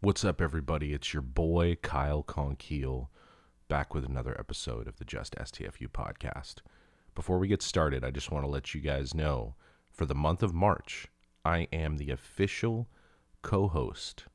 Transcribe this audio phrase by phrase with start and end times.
[0.00, 0.92] What's up, everybody?
[0.92, 3.08] It's your boy Kyle Konkiel
[3.66, 6.56] back with another episode of the Just STFU podcast.
[7.14, 9.54] Before we get started, I just want to let you guys know
[9.90, 11.06] for the month of March,
[11.46, 12.90] I am the official
[13.40, 14.26] co host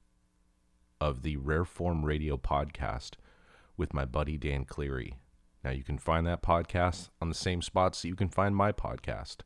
[1.00, 3.12] of the Rare Form Radio podcast
[3.78, 5.14] with my buddy Dan Cleary.
[5.64, 8.72] Now, you can find that podcast on the same spots that you can find my
[8.72, 9.42] podcast.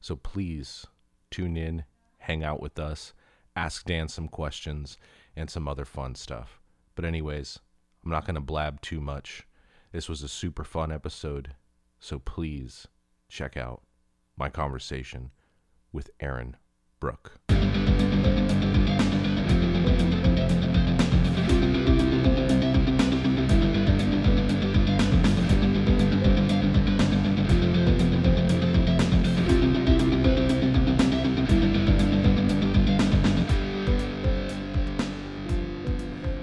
[0.00, 0.86] So please
[1.30, 1.84] tune in,
[2.18, 3.14] hang out with us,
[3.56, 4.96] ask Dan some questions,
[5.36, 6.60] and some other fun stuff.
[6.94, 7.58] But, anyways,
[8.04, 9.46] I'm not going to blab too much.
[9.92, 11.54] This was a super fun episode.
[12.00, 12.88] So please
[13.28, 13.82] check out
[14.36, 15.30] my conversation
[15.92, 16.56] with Aaron
[17.00, 17.38] Bruch.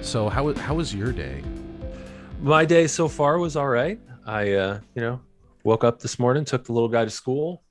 [0.10, 1.44] So how how was your day?
[2.42, 4.00] My day so far was all right.
[4.26, 5.22] I uh, you know,
[5.64, 7.62] woke up this morning, took the little guy to school,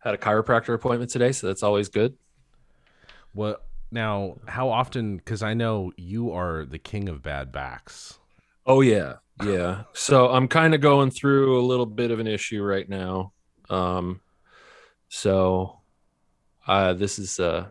[0.00, 2.14] had a chiropractor appointment today, so that's always good.
[3.32, 4.38] What now?
[4.48, 5.18] How often?
[5.18, 8.18] Because I know you are the king of bad backs.
[8.66, 9.84] Oh yeah, yeah.
[9.92, 13.32] so I'm kind of going through a little bit of an issue right now.
[13.70, 14.20] Um,
[15.08, 15.78] so
[16.66, 17.68] uh, this is uh,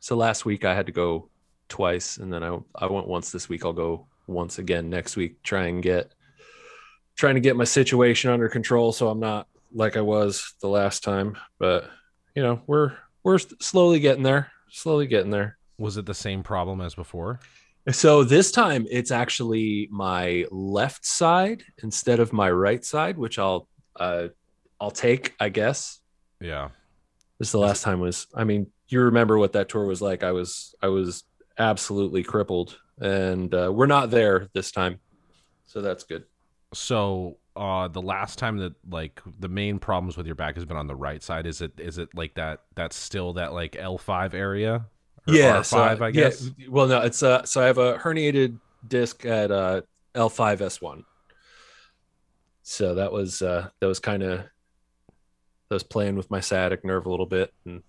[0.00, 1.30] so last week I had to go
[1.68, 3.64] twice, and then I I went once this week.
[3.64, 5.42] I'll go once again next week.
[5.42, 6.12] Try and get
[7.16, 11.02] trying to get my situation under control, so I'm not like I was the last
[11.02, 11.36] time.
[11.58, 11.90] But
[12.34, 14.50] you know, we're we're slowly getting there.
[14.70, 15.58] Slowly getting there.
[15.78, 17.40] Was it the same problem as before?
[17.90, 23.66] So this time it's actually my left side instead of my right side, which I'll
[23.96, 24.28] uh
[24.80, 26.00] I'll take, I guess.
[26.40, 26.68] Yeah.
[27.38, 30.22] This is the last time was I mean, you remember what that tour was like.
[30.22, 31.24] I was I was
[31.58, 34.98] absolutely crippled and uh, we're not there this time.
[35.66, 36.24] So that's good.
[36.74, 40.76] So uh the last time that like the main problems with your back has been
[40.76, 44.32] on the right side is it is it like that that's still that like L5
[44.32, 44.86] area
[45.26, 45.64] Or yeah, R5
[45.98, 46.50] so, I guess.
[46.56, 49.80] Yeah, well no, it's uh so I have a herniated disc at uh
[50.14, 51.04] L5S1.
[52.62, 57.06] So that was uh that was kind of that was playing with my sciatic nerve
[57.06, 57.82] a little bit and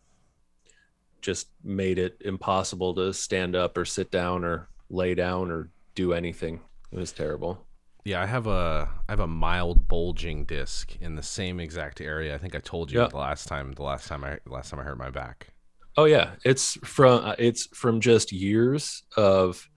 [1.22, 6.14] just made it impossible to stand up or sit down or lay down or do
[6.14, 6.62] anything.
[6.92, 7.66] It was terrible.
[8.06, 12.34] Yeah, I have a I have a mild bulging disc in the same exact area.
[12.34, 14.84] I think I told you the last time the last time I last time I
[14.84, 15.50] hurt my back.
[15.98, 19.68] Oh yeah, it's from uh, it's from just years of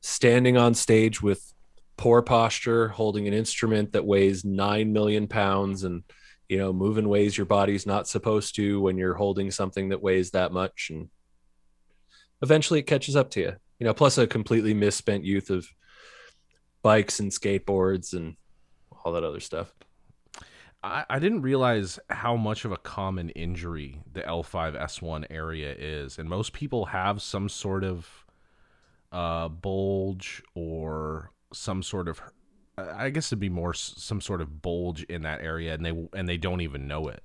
[0.00, 1.52] standing on stage with
[1.96, 6.02] poor posture, holding an instrument that weighs 9 million pounds and
[6.50, 10.32] you know, moving ways your body's not supposed to when you're holding something that weighs
[10.32, 11.08] that much and
[12.42, 13.52] eventually it catches up to you.
[13.78, 15.68] You know, plus a completely misspent youth of
[16.82, 18.36] bikes and skateboards and
[19.04, 19.72] all that other stuff.
[20.82, 26.18] I, I didn't realize how much of a common injury the L5S1 area is.
[26.18, 28.08] And most people have some sort of
[29.12, 32.20] uh, bulge or some sort of,
[32.96, 36.28] I guess it'd be more some sort of bulge in that area, and they and
[36.28, 37.22] they don't even know it.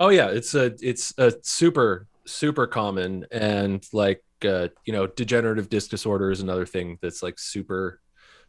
[0.00, 5.68] Oh yeah, it's a it's a super super common, and like uh, you know, degenerative
[5.68, 8.00] disc disorder is another thing that's like super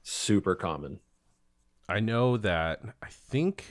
[0.03, 0.99] super common.
[1.87, 3.65] I know that I think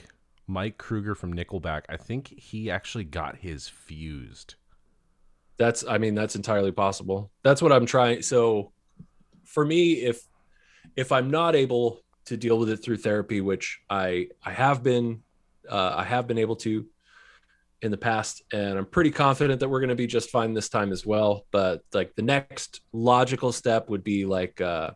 [0.47, 4.55] Mike Kroeger from Nickelback, I think he actually got his fused.
[5.57, 7.31] That's I mean that's entirely possible.
[7.43, 8.71] That's what I'm trying so
[9.45, 10.21] for me if
[10.95, 15.23] if I'm not able to deal with it through therapy which I I have been
[15.69, 16.85] uh, I have been able to
[17.81, 20.69] in the past and I'm pretty confident that we're going to be just fine this
[20.69, 24.91] time as well but like the next logical step would be like uh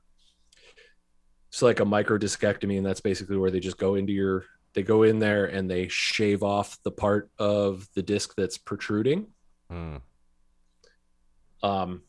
[1.49, 4.83] it's like a micro discectomy and that's basically where they just go into your they
[4.83, 9.27] go in there and they shave off the part of the disc that's protruding
[9.71, 10.01] mm.
[11.61, 12.01] um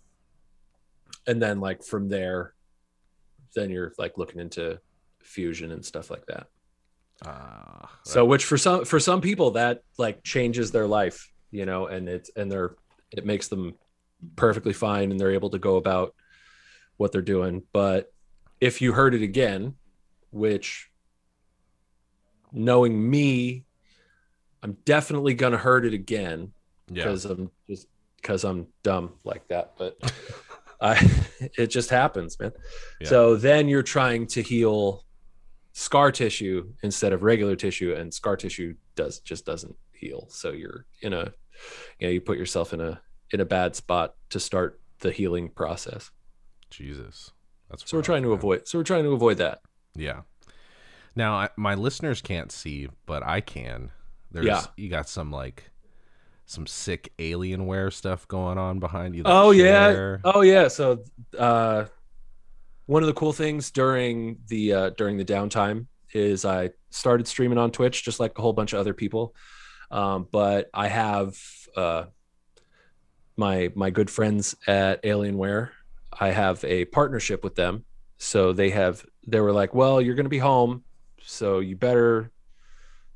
[1.26, 2.54] and then like from there
[3.54, 4.80] then you're like looking into
[5.24, 6.46] fusion and stuff like that
[7.24, 11.86] uh, so which for some for some people that like changes their life you know
[11.86, 12.74] and it's and they're
[13.10, 13.74] it makes them
[14.36, 16.14] perfectly fine and they're able to go about
[16.96, 18.10] what they're doing but
[18.64, 19.74] if you heard it again,
[20.30, 20.90] which
[22.50, 23.64] knowing me,
[24.62, 26.52] I'm definitely gonna hurt it again
[26.86, 27.32] because yeah.
[27.32, 29.74] I'm just because I'm dumb like that.
[29.76, 29.98] But
[30.80, 30.94] I
[31.58, 32.52] it just happens, man.
[33.00, 33.08] Yeah.
[33.08, 35.03] So then you're trying to heal
[35.76, 40.26] scar tissue instead of regular tissue, and scar tissue does just doesn't heal.
[40.30, 41.32] So you're in a
[41.98, 43.00] you know, you put yourself in a
[43.32, 46.10] in a bad spot to start the healing process.
[46.70, 47.32] Jesus.
[47.68, 48.66] That's So we're trying to avoid.
[48.68, 49.60] So we're trying to avoid that.
[49.94, 50.22] Yeah.
[51.16, 53.90] Now I, my listeners can't see, but I can.
[54.30, 54.62] There's Yeah.
[54.76, 55.70] you got some like
[56.46, 59.22] some sick Alienware stuff going on behind you.
[59.24, 60.18] Oh yeah.
[60.24, 60.68] Oh yeah.
[60.68, 61.02] So
[61.38, 61.86] uh
[62.86, 67.58] one of the cool things during the uh during the downtime is I started streaming
[67.58, 69.34] on Twitch just like a whole bunch of other people.
[69.90, 71.36] Um but I have
[71.76, 72.04] uh
[73.36, 75.70] my my good friends at Alienware.
[76.18, 77.84] I have a partnership with them.
[78.18, 80.84] So they have they were like, "Well, you're going to be home,
[81.22, 82.30] so you better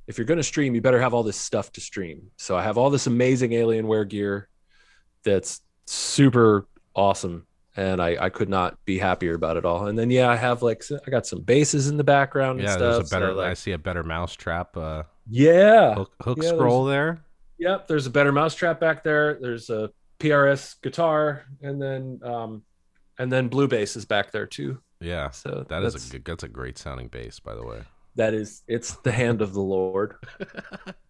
[0.06, 2.62] if you're going to stream, you better have all this stuff to stream." So I
[2.62, 4.48] have all this amazing Alienware gear
[5.22, 6.66] that's super
[6.96, 7.46] awesome
[7.78, 10.62] and I, I could not be happier about it all and then yeah i have
[10.62, 13.40] like I got some bases in the background and Yeah, stuff there's a better so,
[13.40, 17.24] I see a better mousetrap uh yeah hook, hook yeah, scroll there.
[17.58, 22.62] yep there's a better mousetrap back there there's a prs guitar and then um
[23.18, 25.30] and then blue bass is back there too Yeah.
[25.30, 27.82] so That is a good, that's a great sounding bass, by the way.
[28.16, 30.14] that is it's the hand of the lord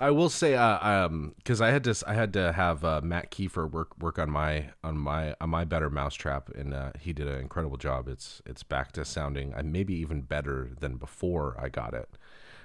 [0.00, 3.30] I will say, uh, um, because I had to, I had to have uh, Matt
[3.30, 7.26] Kiefer work work on my on my on my better mousetrap, and uh, he did
[7.26, 8.08] an incredible job.
[8.08, 12.08] It's it's back to sounding, uh, maybe even better than before I got it.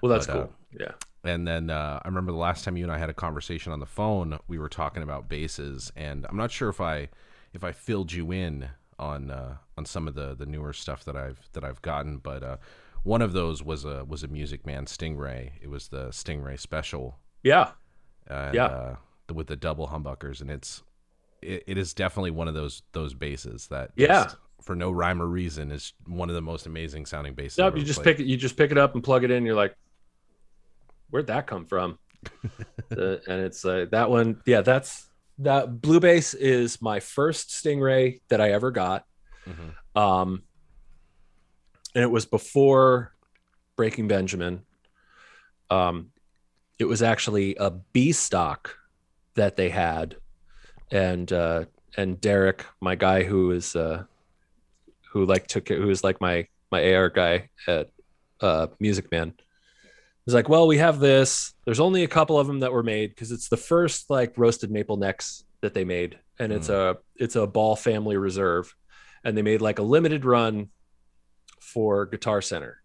[0.01, 0.91] well that's But, uh, cool yeah
[1.23, 3.79] And then uh, I remember the last time you and I had a conversation on
[3.79, 7.09] the phone, we were talking about basses, and I'm not sure if I
[7.53, 8.69] if I filled you in
[8.99, 12.43] on uh, on some of the the newer stuff that I've that I've gotten, but
[12.43, 12.57] uh,
[13.03, 15.51] one of those was a was a Music Man Stingray.
[15.61, 17.71] It was the Stingray Special, yeah
[18.27, 18.65] and, Yeah.
[18.65, 18.95] uh,
[19.27, 20.83] the, with the double humbuckers, and it's
[21.41, 24.23] it, it is definitely one of those those basses that Yeah.
[24.23, 27.59] just, for no rhyme or reason is one of the most amazing sounding basses.
[27.59, 28.17] I've you just played.
[28.17, 28.29] pick it.
[28.29, 29.45] You just pick it up and plug it in.
[29.45, 29.75] You're like,
[31.09, 31.99] where'd that come from?
[32.91, 34.39] Uh, and it's uh, that one.
[34.45, 35.09] Yeah, that's
[35.39, 35.81] that.
[35.81, 39.05] Blue Bass is my first Stingray that I ever got.
[39.47, 39.99] Mhm.
[39.99, 40.43] Um,
[41.95, 43.13] and it was before
[43.75, 44.61] Breaking Benjamin.
[45.69, 46.11] Um,
[46.79, 48.77] it was actually a B stock
[49.35, 50.15] that they had,
[50.91, 51.65] and uh,
[51.97, 54.03] and Derek, my guy who is uh,
[55.11, 57.89] who like took it, who was like my my AR guy at
[58.41, 59.33] uh, Music Man.
[60.25, 61.53] He's like, well, we have this.
[61.65, 64.71] There's only a couple of them that were made because it's the first like roasted
[64.71, 68.73] maple necks that they made, and it's a it's a Ball Family Reserve,
[69.23, 70.69] and they made like a limited run
[71.73, 72.81] for Guitar Center,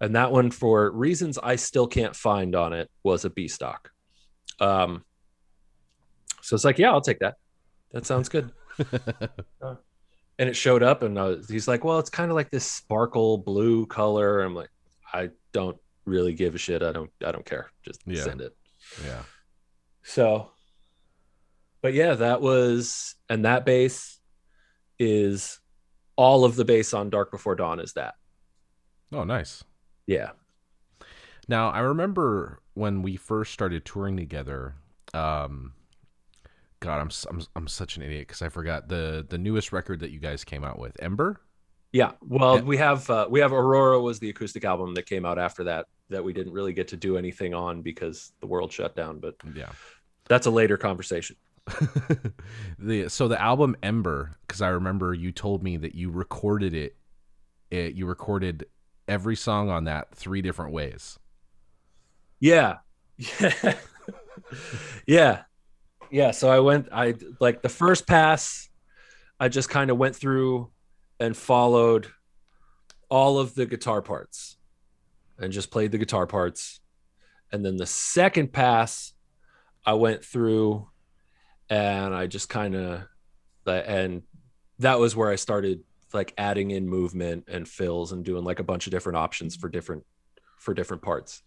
[0.00, 3.90] and that one for reasons I still can't find on it was a B stock.
[4.60, 5.04] Um,
[6.42, 7.36] so it's like, yeah, I'll take that.
[7.92, 8.52] That sounds good
[10.38, 13.38] and it showed up and uh, he's like well it's kind of like this sparkle
[13.38, 14.68] blue color i'm like
[15.12, 18.22] i don't really give a shit i don't i don't care just Yeah.
[18.22, 18.54] send it
[19.04, 19.22] yeah.
[20.04, 20.50] so
[21.82, 24.20] but yeah that was and that bass
[24.98, 25.58] is
[26.18, 28.14] all of the bass on dark before dawn is that
[29.12, 29.62] Oh, nice.
[30.06, 30.30] yeah
[31.48, 34.74] Now, I remember when we first started touring together.
[35.14, 35.72] Um,
[36.80, 40.10] God, I'm I'm, I'm such an idiot because I forgot the the newest record that
[40.10, 41.40] you guys came out with, Ember.
[41.92, 42.62] yeah well Yeah.
[42.62, 45.86] we have uh, we have aurora was the acoustic album that came out after that
[46.10, 49.34] that we didn't really get to do anything on because the world shut down but
[49.54, 49.70] Yeah.
[50.28, 51.36] that's a later conversation
[52.78, 56.96] the so the album Ember, because I remember you told me that you recorded it,
[57.70, 57.94] it.
[57.94, 58.66] You recorded
[59.06, 61.18] every song on that three different ways.
[62.40, 62.78] Yeah.
[63.16, 63.74] Yeah.
[65.06, 65.42] yeah.
[66.10, 66.30] Yeah.
[66.30, 68.68] So I went, I like the first pass,
[69.40, 70.70] I just kind of went through
[71.20, 72.08] and followed
[73.08, 74.56] all of the guitar parts
[75.38, 76.80] and just played the guitar parts.
[77.50, 79.14] And then the second pass,
[79.86, 80.88] I went through
[81.70, 83.02] and I just kind of,
[83.66, 84.22] and
[84.78, 85.82] that was where I started
[86.12, 89.68] like adding in movement and fills and doing like a bunch of different options for
[89.68, 90.04] different,
[90.56, 91.42] for different parts.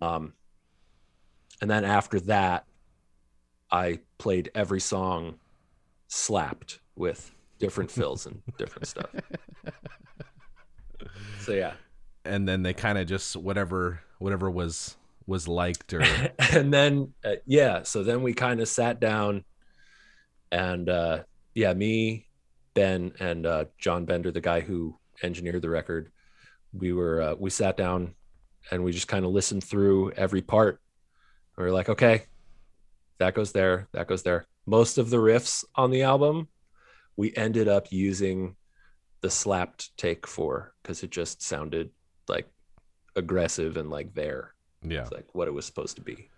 [0.00, 0.34] Um,
[1.60, 2.64] and then after that,
[3.70, 5.38] I played every song
[6.08, 9.10] slapped with different fills and different stuff.
[11.40, 11.72] So yeah,
[12.24, 14.96] And then they kind of just whatever whatever was
[15.30, 16.02] was liked or
[16.52, 19.44] and then uh, yeah, so then we kind of sat down,
[20.50, 21.20] and uh,
[21.54, 22.26] yeah, me,
[22.74, 26.10] Ben, and uh, John Bender, the guy who engineered the record,
[26.72, 28.14] we were uh, we sat down,
[28.70, 30.80] and we just kind of listened through every part.
[31.56, 32.24] We were like, okay,
[33.18, 34.46] that goes there, that goes there.
[34.66, 36.48] Most of the riffs on the album,
[37.16, 38.56] we ended up using
[39.20, 41.90] the slapped take for because it just sounded
[42.26, 42.48] like
[43.14, 44.54] aggressive and like there.
[44.82, 45.02] Yeah.
[45.02, 46.28] It's like what it was supposed to be.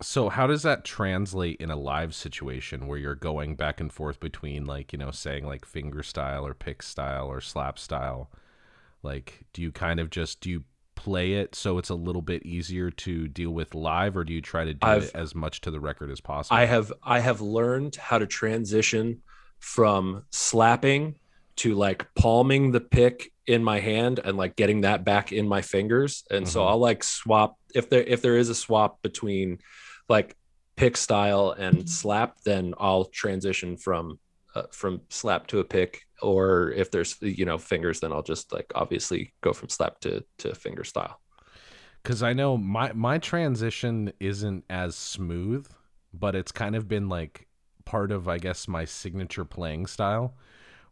[0.00, 4.18] So how does that translate in a live situation where you're going back and forth
[4.18, 8.30] between like, you know, saying like finger style or pick style or slap style?
[9.02, 10.64] Like do you kind of just do you
[10.94, 14.40] play it so it's a little bit easier to deal with live or do you
[14.40, 16.56] try to do I've- it as much to the record as possible?
[16.56, 19.22] I have I have learned how to transition
[19.58, 21.16] from slapping
[21.56, 25.62] to like palming the pick in my hand and like getting that back in my
[25.62, 26.24] fingers.
[26.30, 26.68] And so Mhm.
[26.68, 29.58] I'll like swap if there if there is a swap between
[30.08, 30.36] like
[30.76, 34.18] pick style and slap, then I'll transition from
[34.54, 36.02] uh, from slap to a pick.
[36.20, 40.24] Or if there's you know fingers, then I'll just like obviously go from slap to
[40.38, 41.18] to finger style.
[42.04, 45.66] Cuz I know my my transition isn't as smooth,
[46.12, 47.48] but it's kind of been like
[47.84, 50.36] part of I guess my signature playing style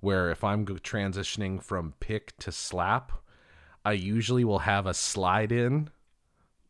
[0.00, 3.12] where if I'm transitioning from pick to slap,
[3.84, 5.90] I usually will have a slide in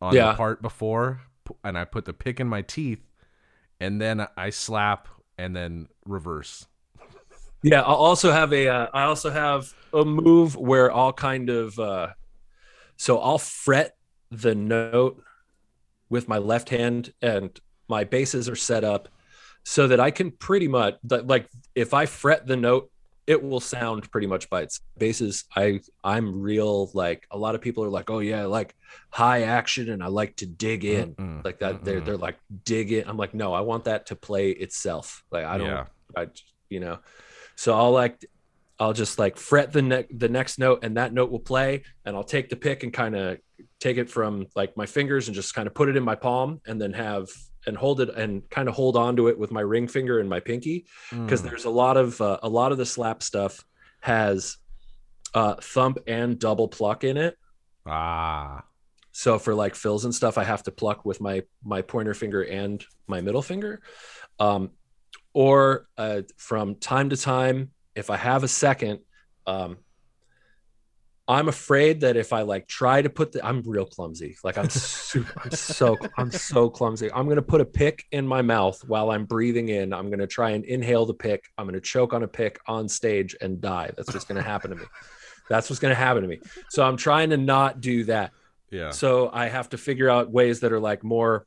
[0.01, 0.31] on Yeah.
[0.31, 1.21] the part before
[1.63, 3.01] and I put the pick in my teeth
[3.79, 5.07] and then I slap
[5.37, 6.67] and then reverse.
[7.63, 8.67] Yeah, I'll also have a.
[8.67, 11.77] Uh, I also have a move where I'll kind of.
[11.77, 12.07] Uh,
[12.97, 13.95] so I'll fret
[14.31, 15.21] the note
[16.09, 19.09] with my left hand, and my bases are set up
[19.63, 22.90] so that I can pretty much like if I fret the note,
[23.27, 25.45] it will sound pretty much by its basis.
[25.55, 28.75] I I'm real like a lot of people are like, oh yeah, I like
[29.09, 31.83] high action, and I like to dig in Mm-mm, like that.
[31.83, 32.05] They're mm-mm.
[32.05, 33.07] they're like dig in.
[33.07, 35.23] I'm like, no, I want that to play itself.
[35.31, 35.67] Like I don't.
[35.67, 35.85] Yeah.
[36.15, 36.27] I
[36.69, 36.99] you know,
[37.55, 38.25] so I'll like
[38.79, 42.15] I'll just like fret the ne- the next note and that note will play and
[42.15, 43.37] I'll take the pick and kind of
[43.79, 46.61] take it from like my fingers and just kind of put it in my palm
[46.65, 47.27] and then have
[47.67, 50.29] and hold it and kind of hold on to it with my ring finger and
[50.29, 51.49] my pinky because Mm.
[51.49, 53.63] there's a lot of uh, a lot of the slap stuff
[54.01, 54.57] has
[55.33, 57.37] uh thump and double pluck in it.
[57.85, 58.63] Ah.
[59.13, 62.41] So for like fills and stuff i have to pluck with my my pointer finger
[62.43, 63.81] and my middle finger.
[64.39, 64.71] Um
[65.33, 68.99] or uh, from time to time if i have a second
[69.47, 69.77] um
[71.27, 74.35] i'm afraid that if i like try to put the i'm real clumsy.
[74.43, 77.11] Like i'm super i'm so i'm so clumsy.
[77.11, 79.93] I'm going to put a pick in my mouth while i'm breathing in.
[79.93, 81.45] I'm going to try and inhale the pick.
[81.57, 83.91] I'm going to choke on a pick on stage and die.
[83.95, 84.85] That's what's going to happen to me.
[85.49, 86.39] That's what's going to happen to me.
[86.69, 88.31] So i'm trying to not do that.
[88.69, 88.91] Yeah.
[88.91, 91.45] so I have to figure out ways that are like more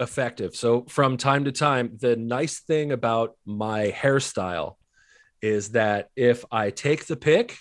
[0.00, 0.56] effective.
[0.56, 4.74] So from time to time, the nice thing about my hairstyle
[5.40, 7.56] is that if I take the pick,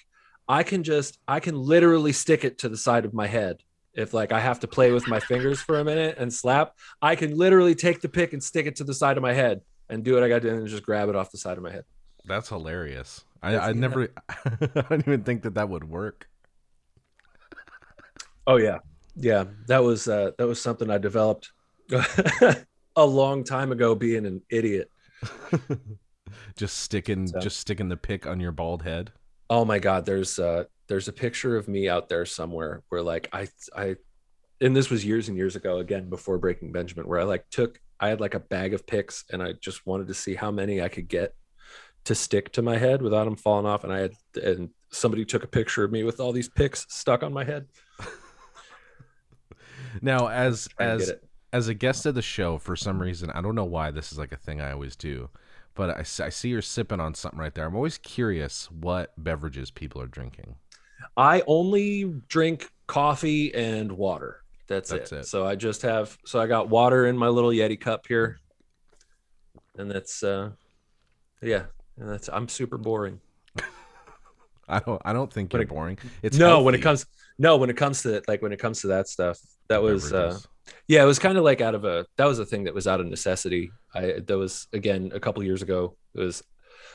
[0.50, 3.62] I can just I can literally stick it to the side of my head.
[3.94, 7.16] If like I have to play with my fingers for a minute and slap, I
[7.16, 10.04] can literally take the pick and stick it to the side of my head and
[10.04, 11.72] do what I got to do and just grab it off the side of my
[11.72, 11.86] head.
[12.26, 13.24] That's hilarious.
[13.42, 16.28] I, I never I didn't even think that that would work.
[18.48, 18.80] Oh yeah,
[19.16, 19.46] yeah.
[19.68, 21.52] That was uh, that was something I developed
[22.96, 24.90] a long time ago, being an idiot.
[26.56, 29.12] just sticking So- just sticking the pick on your bald head.
[29.50, 33.30] Oh my God, there's uh, there's a picture of me out there somewhere where like
[33.34, 33.96] I I,
[34.62, 37.80] and this was years and years ago again before Breaking Benjamin, where I like took
[38.00, 40.82] I had like a bag of picks and I just wanted to see how many
[40.82, 41.34] I could get
[42.06, 45.44] to stick to my head without them falling off, and I had and somebody took
[45.44, 47.68] a picture of me with all these picks stuck on my head.
[50.02, 51.12] Now as as
[51.52, 54.18] as a guest of the show for some reason, I don't know why this is
[54.18, 55.30] like a thing I always do,
[55.80, 57.66] but I see you're sipping on something right there.
[57.66, 60.56] I'm always curious what beverages people are drinking.
[61.16, 64.44] I only drink coffee and water.
[64.68, 65.20] That's, That's it.
[65.20, 65.28] it.
[65.28, 68.40] So I just have so I got water in my little Yeti cup here.
[69.78, 70.50] And that's uh
[71.42, 71.68] yeah,
[71.98, 73.22] and that's I'm super boring.
[74.68, 75.98] I don't I don't think you're it- boring.
[76.22, 77.06] It's no, when it comes
[77.38, 80.18] no, when it comes to like when it comes to that stuff, that was uh
[80.18, 80.48] beverages.
[80.88, 82.88] Yeah, it was kind of like out of a that was a thing that was
[82.88, 83.72] out of necessity.
[83.94, 85.98] I that was again a couple years ago.
[86.16, 86.44] It was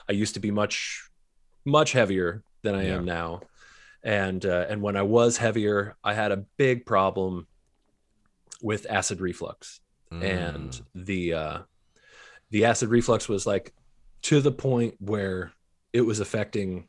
[0.09, 1.09] I used to be much
[1.64, 2.97] much heavier than I Yeah.
[2.97, 3.43] am now.
[4.02, 7.47] And uh, and when I was heavier, I had a big problem
[8.62, 9.81] with acid reflux.
[10.21, 10.85] And Mm.
[10.95, 11.59] the uh
[12.50, 13.73] the acid reflux was like
[14.23, 15.52] to the point where
[15.93, 16.88] it was affecting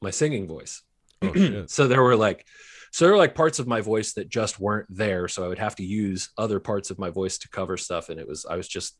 [0.00, 0.82] my singing voice
[1.22, 2.46] Oh, so there were like
[2.94, 5.58] so there were like parts of my voice that just weren't there so i would
[5.58, 8.54] have to use other parts of my voice to cover stuff and it was i
[8.56, 8.96] was just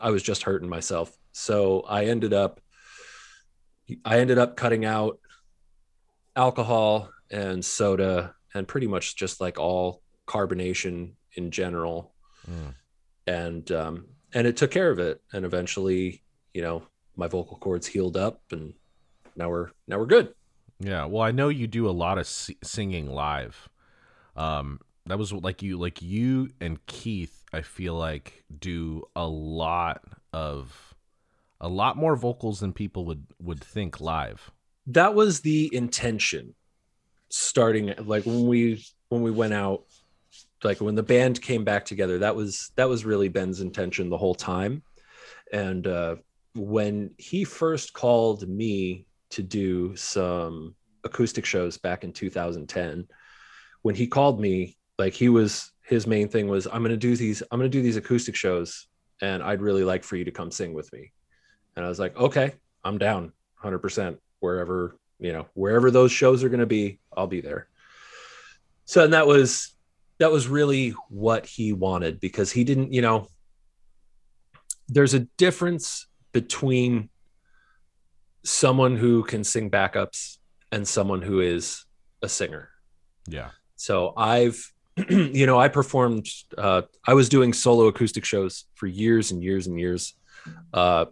[0.00, 1.16] i was just hurting myself.
[1.32, 2.60] So i ended up
[4.04, 5.18] i ended up cutting out
[6.36, 12.12] alcohol and soda and pretty much just like all carbonation in general.
[12.50, 12.74] Mm.
[13.26, 16.22] and um and it took care of it and eventually
[16.52, 16.82] you know
[17.16, 18.74] my vocal cords healed up and
[19.36, 20.34] now we're now we're good
[20.84, 23.68] Yeah, well, I know you do a lot of singing live.
[24.36, 27.44] Um, that was like you, like you and Keith.
[27.52, 30.94] I feel like do a lot of
[31.60, 34.50] a lot more vocals than people would would think live.
[34.86, 36.54] That was the intention
[37.28, 39.84] starting like when we when we went out
[40.64, 44.18] like when the band came back together that was that was really ben's intention the
[44.18, 44.82] whole time
[45.50, 46.14] and uh
[46.54, 50.74] when he first called me to do some
[51.04, 53.06] acoustic shows back in 2010
[53.82, 57.16] when he called me like he was his main thing was i'm going to do
[57.16, 58.86] these i'm going to do these acoustic shows
[59.20, 61.12] and i'd really like for you to come sing with me.
[61.74, 62.52] And i was like okay
[62.84, 63.32] i'm down
[63.64, 67.68] 100% wherever you know wherever those shows are going to be i'll be there.
[68.84, 69.74] So and that was
[70.18, 73.28] that was really what he wanted because he didn't you know
[74.88, 77.08] there's a difference between
[78.44, 80.38] someone who can sing backups
[80.70, 81.84] and someone who is
[82.22, 82.68] a singer
[83.28, 83.50] Yeah.
[83.76, 84.72] so i've
[85.08, 86.26] you know i performed
[86.58, 90.14] uh, i was doing solo acoustic shows for years and years and years
[90.74, 91.06] uh,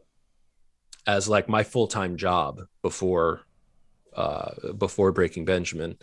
[1.07, 3.43] as like my full-time job before
[4.15, 5.97] uh, before breaking benjamin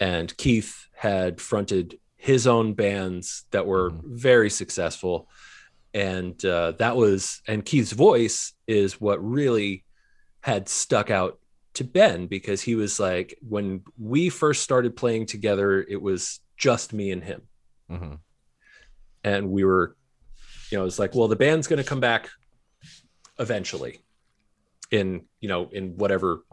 [0.00, 4.00] and keith had fronted his own bands that were Mhm.
[4.18, 5.28] very successful
[5.94, 9.84] and uh, that was and keith's voice is what really
[10.46, 11.38] had stuck out
[11.74, 16.94] to ben because he was like when we first started playing together it was just
[16.94, 17.42] me and him.
[17.90, 18.14] Hmm
[19.26, 19.96] and we were
[20.70, 22.30] you know it's like well the band's going to come back
[23.38, 23.98] eventually
[24.90, 26.44] in you know in whatever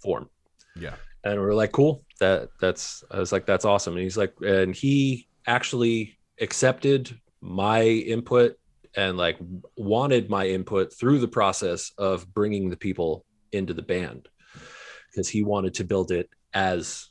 [0.00, 0.28] form.
[0.76, 0.94] Yeah.
[1.24, 2.04] and we are like cool.
[2.20, 3.94] That that's i was like that's awesome.
[3.94, 8.56] And he's like and he actually accepted my input
[8.96, 9.38] and like
[9.76, 14.28] wanted my input through the process of bringing the people into the band.
[15.10, 17.10] Because he wanted to build it as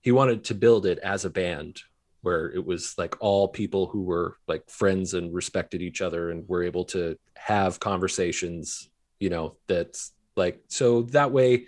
[0.00, 1.80] he wanted to build it as a band
[2.22, 6.48] where it was like all people who were like friends and respected each other and
[6.48, 11.66] were able to have conversations you know that's like so that way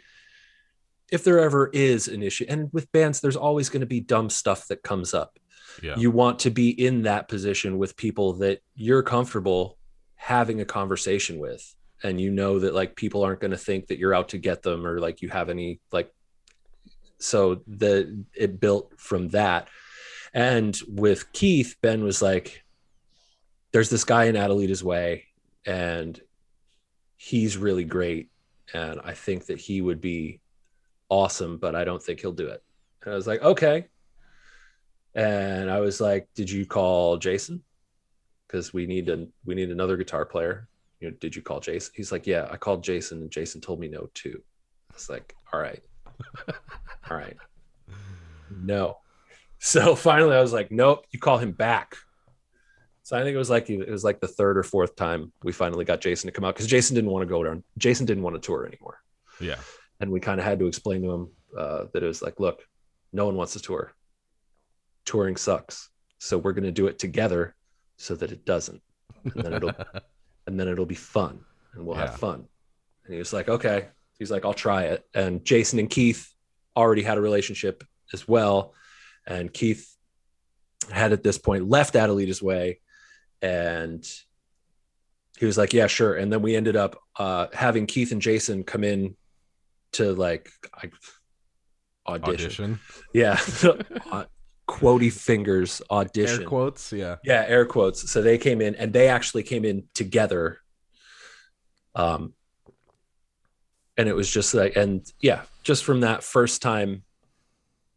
[1.12, 4.30] if there ever is an issue and with bands there's always going to be dumb
[4.30, 5.38] stuff that comes up
[5.96, 9.78] You want to be in that position with people that you're comfortable
[10.16, 11.74] having a conversation with.
[12.02, 14.62] And you know that like people aren't going to think that you're out to get
[14.62, 16.12] them or like you have any like
[17.18, 19.68] so the it built from that.
[20.32, 22.64] And with keith ben was like
[23.72, 25.26] there's this guy in Adelitas Way
[25.66, 26.18] and
[27.16, 28.30] he's really great
[28.72, 30.40] and i think that he would be
[31.10, 32.62] awesome but i don't think he'll do it.
[33.04, 33.86] And i was like okay
[35.14, 37.62] and i was like did you call jason?
[38.46, 40.68] Because we need a we need another guitar player.
[40.98, 41.92] You know did you call jason?
[41.94, 44.42] He's like yeah i called jason and jason told me no too.
[44.94, 45.82] It's like all right.
[47.10, 47.36] All right.
[48.50, 48.98] No.
[49.58, 51.96] So finally i was like nope you call him back.
[53.02, 55.52] So i think it was like it was like the third or fourth time we
[55.52, 58.22] finally got jason to come out because jason didn't want to go down jason didn't
[58.22, 58.98] want to tour anymore.
[59.40, 59.56] Yeah.
[60.00, 62.62] and we kind of had to explain to him uh, that it was like look
[63.12, 63.92] no one wants to tour
[65.04, 65.88] touring sucks.
[66.18, 67.54] So we're going to do it together
[67.96, 68.82] so that it doesn't.
[69.24, 69.72] And then it'll
[70.46, 71.40] and then it'll be fun
[71.74, 72.06] and we'll Yeah.
[72.06, 72.46] have fun.
[73.04, 73.88] And he was like okay.
[74.18, 75.06] He's like i'll try it.
[75.14, 76.32] And jason and keith
[76.76, 78.74] already had a relationship as well.
[79.26, 79.94] And keith
[80.90, 82.80] had at this point left Adelitas Way.
[83.42, 84.06] And
[85.38, 86.14] he was like yeah sure.
[86.16, 89.16] And then we ended up uh having keith and jason come in
[89.92, 90.90] to like I,
[92.06, 92.46] audition.
[92.46, 92.80] Audition.
[93.14, 93.38] yeah
[94.70, 96.92] quotey fingers audition Air quotes.
[96.92, 97.16] Yeah.
[97.24, 100.58] yeah air quotes so they came in and they actually came in together
[101.96, 102.32] um
[103.98, 107.02] and it was just like and yeah just from that first time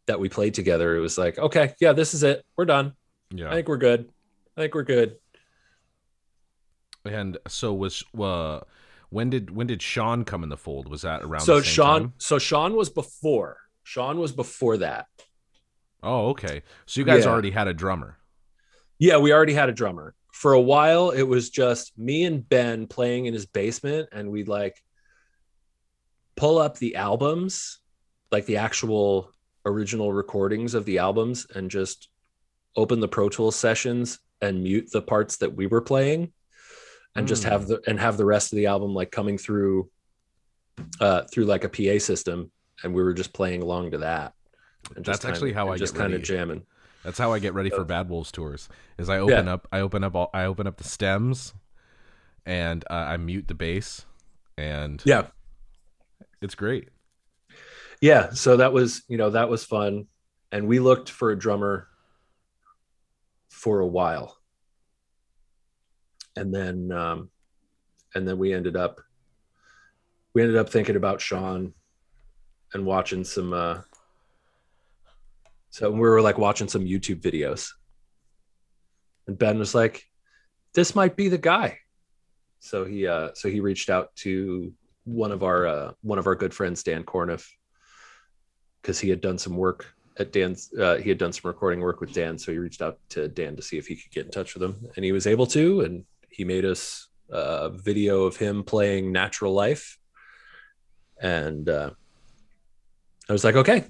[0.06, 2.92] that we played together it was like okay yeah this is it we're done
[3.30, 3.50] Yeah.
[3.50, 4.10] i think we're good
[4.56, 5.16] i think we're good
[7.06, 8.60] And so was uh
[9.10, 10.88] when did when did Sean come in the fold?
[10.88, 12.12] Was that around so sean time?
[12.18, 15.06] so sean was before sean was before that
[16.04, 16.62] Oh, okay.
[16.86, 17.30] So you guys Yeah.
[17.30, 18.18] already had a drummer.
[18.98, 20.14] Yeah, we already had a drummer.
[20.32, 24.48] For a while, it was just me and Ben playing in his basement, and we'd
[24.48, 24.76] like
[26.36, 27.78] pull up the albums,
[28.30, 29.30] like the actual
[29.64, 32.08] original recordings of the albums, and just
[32.76, 36.32] open the Pro Tools sessions and mute the parts that we were playing,
[37.16, 37.48] and just Mm.
[37.50, 39.90] have the and have the rest of the album like coming through
[41.00, 42.50] uh through like a PA system,
[42.82, 44.34] and we were just playing along to that.
[44.96, 46.24] And That's actually kinda- how I just get kind of ready.
[46.24, 46.66] jamming.
[47.04, 48.68] That's how I get ready for Bad Wolves tours.
[48.98, 51.52] Is I open up I open up all I open up the stems
[52.46, 54.06] and uh, I mute the bass
[54.56, 55.26] and Yeah,
[56.40, 56.88] it's great.
[58.00, 60.06] yeah so that was you know that was fun
[60.52, 61.88] and we looked for a drummer
[63.50, 64.38] for a while
[66.36, 67.30] and then um,
[68.14, 69.00] and then we ended up
[70.34, 71.72] we ended up thinking about Sean
[72.72, 73.80] and watching some uh
[75.74, 77.72] so we were like watching some YouTube videos.
[79.26, 80.04] And Ben was like,
[80.72, 81.78] this might be the guy.
[82.60, 86.36] So he uh so he reached out to one of our uh one of our
[86.36, 87.50] good friends, Dan Corniff,
[88.80, 92.00] because he had done some work at Dan's uh, he had done some recording work
[92.00, 92.38] with Dan.
[92.38, 94.62] So he reached out to Dan to see if he could get in touch with
[94.62, 94.76] him.
[94.94, 99.52] And he was able to, and he made us a video of him playing natural
[99.52, 99.98] life.
[101.20, 101.90] And uh
[103.28, 103.86] I was like, okay,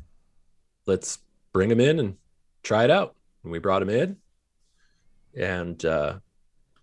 [0.86, 1.18] let's
[1.54, 2.16] bring him in and
[2.62, 3.14] try it out.
[3.42, 4.16] And we brought him in
[5.34, 6.18] and uh,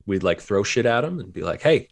[0.08, 1.90] we'd like throw shit at him and be like, hey,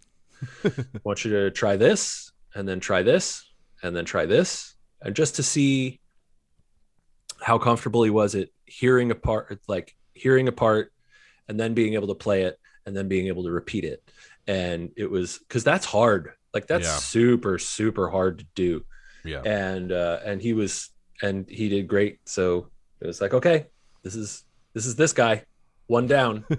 [0.63, 0.71] I
[1.03, 3.47] want you to try this and then try this
[3.83, 4.73] and then try this.
[5.01, 5.99] And just to see
[7.41, 10.91] how comfortable he was at hearing a part, like hearing a part
[11.47, 14.01] and then being able to play it and then being able to repeat it.
[14.47, 16.31] And it was because that's hard.
[16.53, 16.97] Like that's Yeah.
[16.97, 18.85] super, super hard to do
[19.25, 19.41] Yeah.
[19.41, 20.89] and uh, and he was
[21.21, 22.19] and he did great.
[22.25, 22.67] So
[23.01, 23.67] it was like, okay,
[24.03, 25.43] this is this is this guy,
[25.87, 26.45] one down.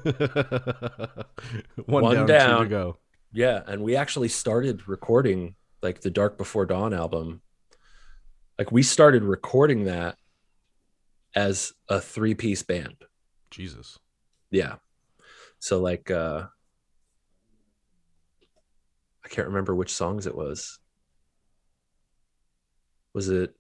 [1.86, 2.62] one, One down, two down.
[2.62, 2.98] to go.
[3.32, 7.40] yeah, and we actually started recording like the Dark Before Dawn album.
[8.58, 10.16] Like we started recording that
[11.34, 12.96] as a three piece band.
[13.50, 13.98] Jesus.
[14.50, 14.76] Yeah.
[15.58, 16.44] So like uh
[19.24, 20.78] I can't remember which songs it was.
[23.14, 23.54] Was it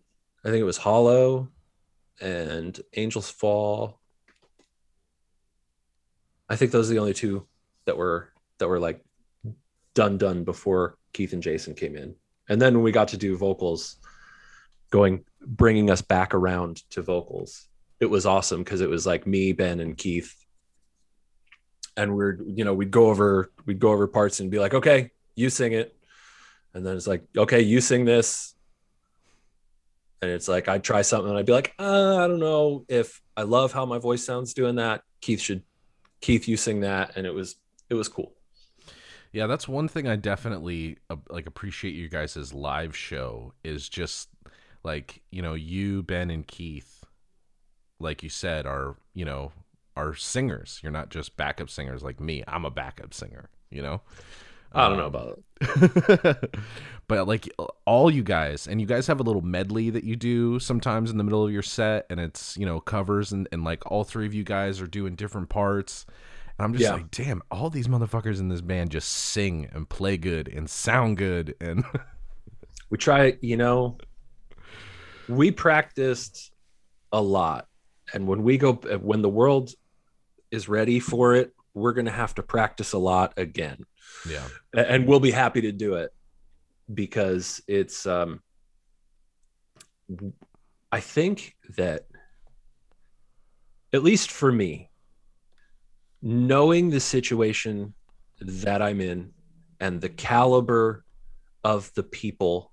[0.44, 1.48] I think it was Hollow
[2.20, 4.00] and Angels Fall.
[6.48, 7.46] I think those are the only two
[7.86, 9.04] that were that were like
[9.94, 12.14] done done before Keith and Jason came in.
[12.48, 13.96] And then when we got to do vocals
[14.90, 17.68] going bringing us back around to vocals.
[18.00, 20.34] It was awesome because it was like me, Ben and Keith
[21.96, 25.10] and we're you know we'd go over we'd go over parts and be like okay
[25.34, 25.94] you sing it
[26.74, 28.54] and then it's like okay you sing this
[30.22, 33.20] and it's like i'd try something and i'd be like uh, i don't know if
[33.36, 35.62] i love how my voice sounds doing that keith should
[36.20, 37.56] keith you sing that and it was
[37.88, 38.32] it was cool
[39.32, 44.28] Yeah, that's one thing I definitely uh, like appreciate you guys' live show is just
[44.82, 47.04] like, you know, you, Ben and Keith,
[48.00, 49.52] like you said, are, you know,
[49.96, 50.80] are singers.
[50.82, 52.42] You're not just backup singers like me.
[52.48, 54.00] I'm a backup singer, you know?
[54.72, 56.50] I don't know about it
[57.08, 57.48] but like
[57.86, 61.18] all you guys and you guys have a little medley that you do sometimes in
[61.18, 64.26] the middle of your set and it's you know covers and, and like all three
[64.26, 66.06] of you guys are doing different parts.
[66.58, 66.92] And i'm just Yeah.
[66.94, 71.16] like damn all these motherfuckers in this band just sing and play good and sound
[71.16, 71.84] good and
[72.90, 73.98] we try you know
[75.28, 76.50] we practiced
[77.12, 77.66] a lot.
[78.14, 79.70] And when we go when the world
[80.50, 83.84] is ready for it we're going to have to practice a lot again
[84.28, 84.46] yeah.
[84.72, 86.12] And we'll be happy to do it
[86.92, 88.40] because it's um
[90.90, 92.06] i think that
[93.92, 94.90] at least for me
[96.22, 97.94] knowing the situation
[98.40, 99.32] that i'm in
[99.78, 101.04] and the caliber
[101.64, 102.72] of the people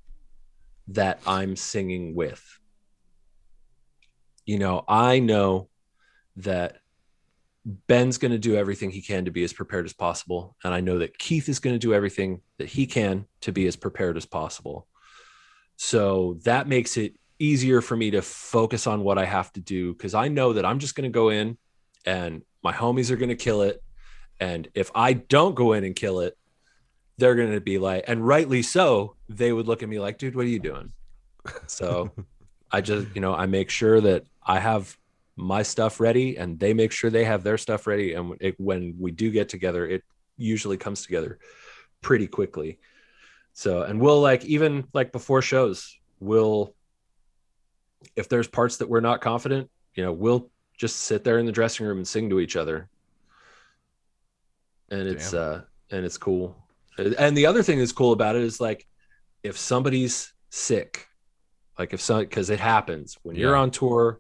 [0.88, 2.44] that i'm singing with
[4.46, 5.70] you know i know
[6.38, 6.78] that
[7.68, 10.56] Ben's going to do everything he can to be as prepared as possible.
[10.64, 13.68] And I know that Keith is going to do everything that he can to be
[13.68, 14.88] as prepared as possible.
[15.76, 19.94] So that makes it easier for me to focus on what I have to do
[19.94, 21.58] because I know that I'm just going to go in
[22.06, 23.84] and my homies are going to kill it.
[24.40, 26.38] And if I don't go in and kill it,
[27.18, 30.36] they're going to be like, and rightly so, they would look at me like, dude,
[30.36, 30.94] what are you doing?
[31.68, 32.12] So
[32.72, 34.96] I just, you know, I make sure that I have
[35.38, 38.96] my stuff ready and they make sure they have their stuff ready and it, when
[39.00, 40.04] we do get together it
[40.36, 41.40] usually comes together
[42.02, 42.80] pretty quickly.
[43.54, 46.74] So and we'll like even like before shows we'll
[48.16, 51.52] if there's parts that we're not confident you know we'll just sit there in the
[51.52, 52.90] dressing room and sing to each other.
[54.90, 55.42] And it's Damn.
[55.42, 56.56] uh and it's cool.
[56.98, 58.88] And the other thing that's cool about it is like
[59.44, 61.08] if somebody's sick
[61.78, 64.20] like if some because it happens when you're on tour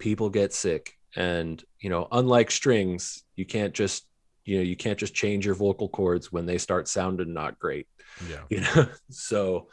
[0.00, 0.96] people get sick.
[1.16, 4.06] And you know unlike strings you can't just
[4.44, 7.86] you know you can't just change your vocal cords when they start sounding not great.
[8.28, 8.40] Yeah.
[8.50, 9.68] You know so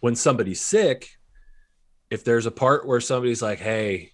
[0.00, 1.08] when somebody's sick
[2.10, 4.10] if there's a part where somebody's like hey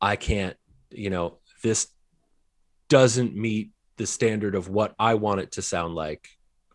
[0.00, 0.56] i can't
[0.90, 1.88] you know this
[2.88, 6.28] doesn't meet the standard of what i want it to sound like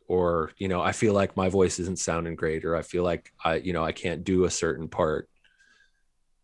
[0.08, 3.32] or you know i feel like my voice isn't sounding great or i feel like
[3.44, 5.30] i you know i can't do a certain part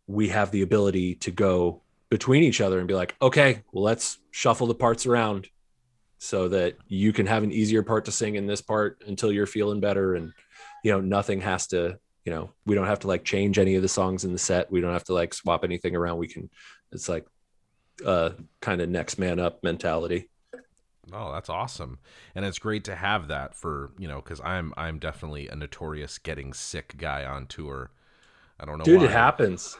[0.08, 4.20] we have the ability to go between each other and be like okay well let's
[4.32, 5.48] shuffle the parts around
[6.18, 9.46] so that you can have an easier part to sing in this part until you're
[9.46, 10.32] feeling better and
[10.84, 13.82] you know nothing has to you know we don't have to like change any of
[13.82, 16.50] the songs in the set we don't have to like swap anything around we can
[16.92, 17.26] it's like
[18.06, 20.30] uh kind of next man up mentality
[21.14, 22.00] Oh, that's awesome.
[22.36, 26.18] And it's great to have that for, you know, cuz I'm I'm definitely a notorious
[26.18, 27.92] getting sick guy on tour.
[28.60, 29.06] I don't know dude why.
[29.06, 29.78] it happens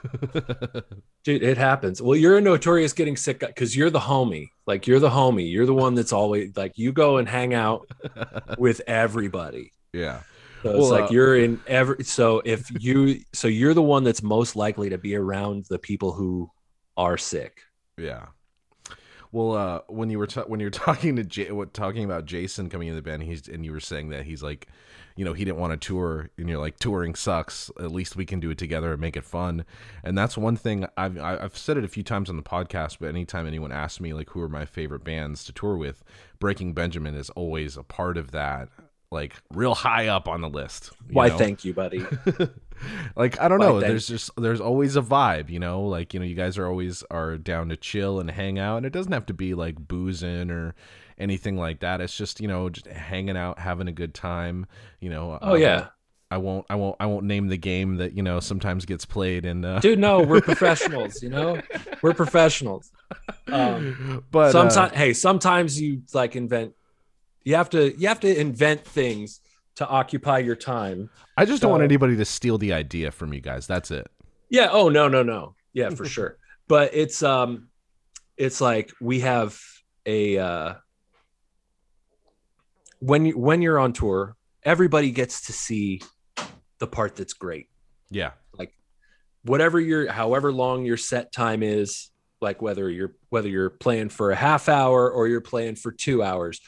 [1.24, 4.88] dude it happens well you're a notorious getting sick guy, because you're the homie like
[4.88, 7.90] you're the homie you're the one that's always like you go and hang out
[8.58, 10.22] with everybody yeah.
[10.64, 14.04] so it's Well, like uh, you're in every so if you so you're the one
[14.04, 16.50] that's most likely to be around the people who
[16.98, 17.62] are sick
[17.98, 18.28] Yeah.
[19.32, 22.26] Well, uh, when you were ta- when you were talking to J- what talking about
[22.26, 24.68] Jason coming in the band, he's and you were saying that he's like,
[25.18, 27.70] you know, he didn't want to tour, and you're like, touring sucks.
[27.80, 29.66] At least we can do it together and make it fun.
[30.04, 32.98] And that's one thing I've I- I've said it a few times on the podcast,
[33.02, 36.04] but anytime anyone asks me like who are my favorite bands to tour with,
[36.40, 38.70] Breaking Benjamin is always a part of that,
[39.12, 40.92] like real high up on the list.
[41.10, 41.38] you why know?
[41.38, 42.06] thank you buddy
[43.16, 43.80] like I don't Why, know.
[43.80, 45.82] There's just there's always a vibe, you know.
[45.84, 48.86] Like you know, you guys are always are down to chill and hang out, and
[48.86, 50.76] it doesn't have to be like boozing or
[51.18, 52.02] anything like that.
[52.02, 54.66] It's just you know just hanging out, having a good time.
[55.00, 55.38] You know.
[55.42, 55.88] oh um, yeah
[56.30, 56.66] I won't.
[56.70, 56.96] I won't.
[57.00, 59.64] I won't name the game that you know sometimes gets played in.
[59.64, 61.62] Uh, dude no we're professionals you know
[62.02, 62.92] we're professionals
[63.48, 66.74] um, but uh, sometimes hey sometimes you like invent
[67.46, 69.40] you have to you have to invent things
[69.76, 73.42] to occupy your time I just don't want anybody to steal the idea from you
[73.42, 73.68] guys.
[73.68, 74.08] That's it.
[74.50, 77.70] yeah oh no no no yeah for sure but it's um
[78.36, 79.58] it's like we have
[80.06, 80.74] a uh
[83.00, 86.02] when you when you're on tour everybody gets to see
[86.80, 87.68] the part that's great
[88.10, 88.32] Yeah.
[88.58, 88.74] Like
[89.44, 92.10] whatever your however long your set time is
[92.42, 96.22] like whether you're whether you're playing for a half hour or you're playing for two
[96.24, 96.60] hours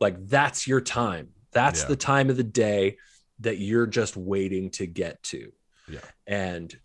[0.00, 1.88] like that's your time that's Yeah.
[1.88, 2.98] the time of the day
[3.40, 5.52] that you're just waiting to get to
[5.88, 6.00] Yeah.
[6.26, 6.76] and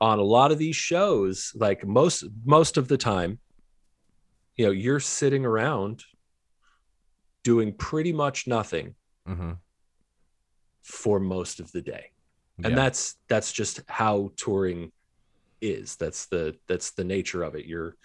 [0.00, 3.38] on a lot of these shows like most most of the time
[4.56, 6.02] you know you're sitting around
[7.44, 8.94] doing pretty much nothing
[9.28, 9.52] Mm-hmm.
[10.82, 12.06] for most of the day.
[12.64, 14.92] And that's that's just how touring
[15.60, 15.96] is.
[15.96, 17.66] That's the that's the nature of it.
[17.66, 17.96] You're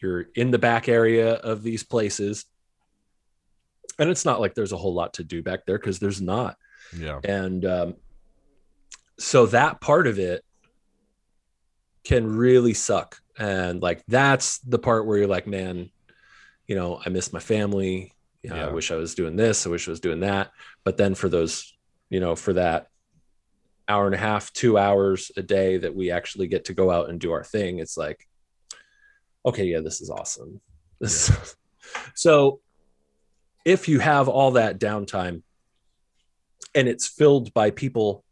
[0.00, 2.46] you're in the back area of these places.
[3.98, 6.56] And it's not like there's a whole lot to do back there because there's not.
[6.96, 7.20] Yeah.
[7.22, 7.94] and um,
[9.18, 10.44] so that part of it
[12.04, 13.20] can really suck.
[13.38, 15.90] And like that's the part where you're like man
[16.66, 18.66] you know i miss my family Yeah.
[18.68, 20.50] i wish i was doing this i wish i was doing that
[20.84, 21.76] but then for those
[22.08, 22.86] you know for that
[23.86, 27.10] hour and a half two hours a day that we actually get to go out
[27.10, 28.26] and do our thing it's like
[29.44, 30.60] okay yeah this is awesome
[31.00, 31.30] this
[32.14, 32.60] so
[33.64, 35.42] if you have all that downtime
[36.74, 38.24] and it's filled by people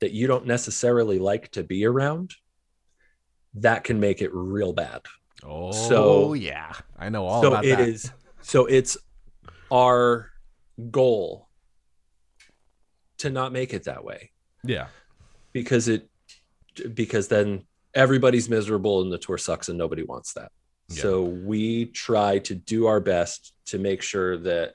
[0.00, 2.34] that you don't necessarily like to be around
[3.54, 5.02] that can make it real bad
[5.44, 6.72] Oh, So- yeah.
[6.98, 7.88] I know all so about it that.
[7.88, 8.96] is so it's
[9.70, 10.30] our
[10.90, 11.48] goal
[13.18, 14.30] to not make it that way
[14.64, 14.88] Yeah.
[15.52, 16.08] because it
[16.94, 20.52] because then everybody's miserable and the tour sucks and nobody wants that
[20.90, 21.02] Yeah.
[21.02, 24.74] so we try to do our best to make sure that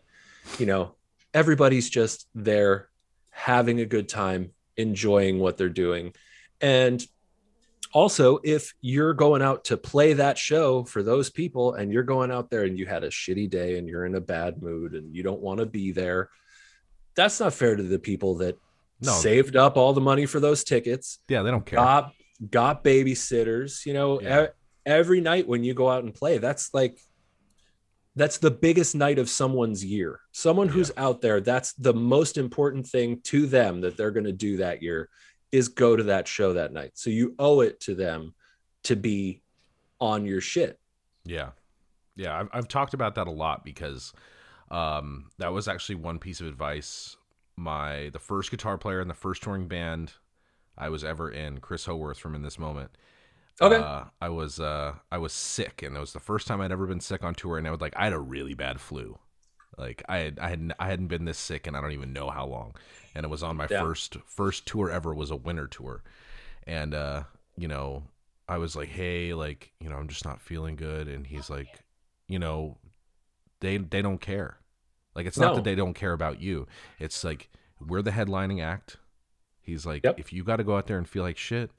[0.58, 0.96] you know
[1.34, 2.90] everybody's just there
[3.30, 6.14] having a good time enjoying what they're doing
[6.60, 7.06] and
[7.94, 12.32] also if you're going out to play that show for those people and you're going
[12.32, 15.16] out there and you had a shitty day and you're in a bad mood and
[15.16, 16.30] you don't want to be there
[17.16, 18.58] that's not fair to the people that
[19.02, 19.12] No.
[19.14, 21.44] saved up all the money for those tickets Yeah.
[21.44, 21.78] They don't care.
[21.78, 22.14] got
[22.50, 24.46] got babysitters you know Yeah.
[24.46, 24.48] e-
[24.86, 26.98] every night when you go out and play that's like
[28.16, 32.86] that's the biggest night of someone's year someone who's out there that's the most important
[32.88, 35.10] thing to them that they're going to do that year
[35.52, 38.34] is go to that show that night so you owe it to them
[38.84, 39.42] to be
[40.00, 40.80] on your shit
[41.26, 41.50] Yeah,
[42.16, 42.40] yeah.
[42.40, 44.14] I've I've talked about that a lot because
[44.70, 47.18] um, that was actually one piece of advice.
[47.56, 50.14] My the first guitar player in the first touring band
[50.78, 52.92] I was ever in, Chris Howorth from In This Moment.
[53.62, 53.76] Okay.
[53.76, 56.88] Uh, I was uh, I was sick, and it was the first time I'd ever
[56.88, 59.20] been sick on tour, and I was like I had a really bad flu.
[59.78, 62.30] Like I had I hadn't I hadn't been this sick, and I don't even know
[62.30, 62.76] how long.
[63.16, 63.80] And it was on my Yeah.
[63.82, 66.04] first first tour ever was a winter tour,
[66.68, 67.24] and uh,
[67.58, 68.04] you know
[68.50, 71.08] I was like, hey, like, you know, I'm just not feeling good.
[71.08, 71.84] And he's like,
[72.28, 72.78] you know,
[73.60, 74.58] they they don't care.
[75.16, 76.68] Like it's not that they don't care about you.
[77.00, 78.98] It's like we're the headlining act.
[79.62, 80.20] He's like, Yep.
[80.20, 81.72] if you got to go out there and feel like shit,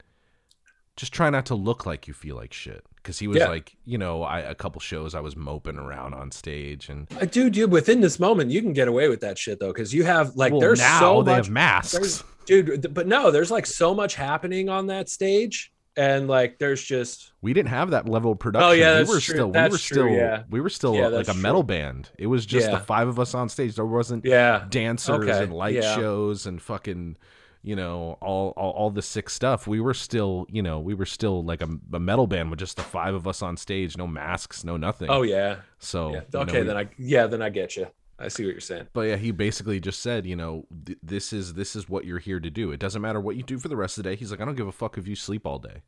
[0.95, 2.83] just try not to look like you feel like shit.
[2.95, 3.49] Because he was Yeah.
[3.49, 7.25] like, you know, I a couple shows I was moping around on stage, and Uh,
[7.25, 10.03] dude, dude, within this moment, you can get away with that shit though, because you
[10.05, 12.23] have like well, there's now so they much, have masks.
[12.45, 12.93] dude.
[12.93, 17.51] But no, there's like so much happening on that stage, and like there's just We
[17.53, 18.69] didn't have that level of production.
[18.69, 19.35] Oh, yeah, we that's were true.
[19.35, 20.43] still we That's were true, still yeah.
[20.49, 22.09] we were still Yeah, like a that's metal band.
[22.17, 22.75] It was just Yeah.
[22.77, 23.75] the five of us on stage.
[23.75, 27.17] There wasn't yeah, dancers Okay, and light shows and fucking
[27.63, 31.05] you know all, all all the sick stuff we were still you know we were
[31.05, 34.05] still like a, a metal band with just the five of us on stage no
[34.05, 36.15] masks no nothing oh yeah, so yeah.
[36.15, 37.87] you know, Okay, then I yeah, then I get you.
[38.19, 38.87] I see what you're saying.
[38.93, 42.19] but yeah he basically just said you know th- this is this is what you're
[42.19, 44.15] here to do it doesn't matter what you do for the rest of the day
[44.15, 45.81] he's like i don't give a fuck if you sleep all day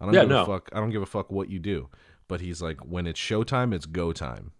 [0.00, 0.42] i don't Yeah, give no.
[0.42, 1.88] a fuck i don't give a fuck what you do
[2.28, 4.52] but he's like when it's showtime it's go time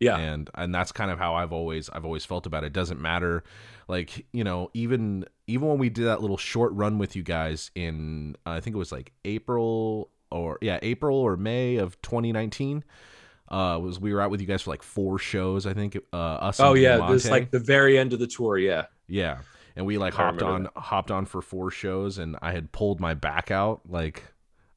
[0.00, 2.68] Yeah, and and that's kind of how I've always I've always felt about it.
[2.68, 3.44] It doesn't matter,
[3.88, 7.70] like you know, even even when we did that little short run with you guys
[7.74, 12.84] in I think it was like April or yeah April or May of 2019.
[13.46, 15.96] Uh, was we were out with you guys for like four shows I think.
[16.12, 16.60] Uh, us.
[16.60, 18.58] Oh yeah, this like the very end of the tour.
[18.58, 18.86] Yeah.
[19.06, 19.38] yeah,
[19.76, 22.72] and we like I hopped on remember hopped on for four shows, and I had
[22.72, 24.24] pulled my back out like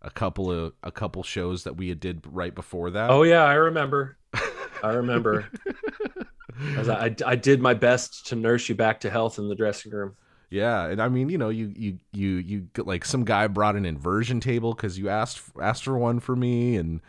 [0.02, 3.10] a couple of a couple shows that we had did right before that.
[3.10, 4.18] Oh yeah, I remember.
[4.84, 5.46] I remember.
[6.78, 9.92] I, I I did my best to nurse you back to health in the dressing
[9.92, 10.16] room.
[10.50, 13.86] Yeah, and I mean, you know, you you you you like some guy brought an
[13.86, 17.02] inversion table because you asked asked for one for me, and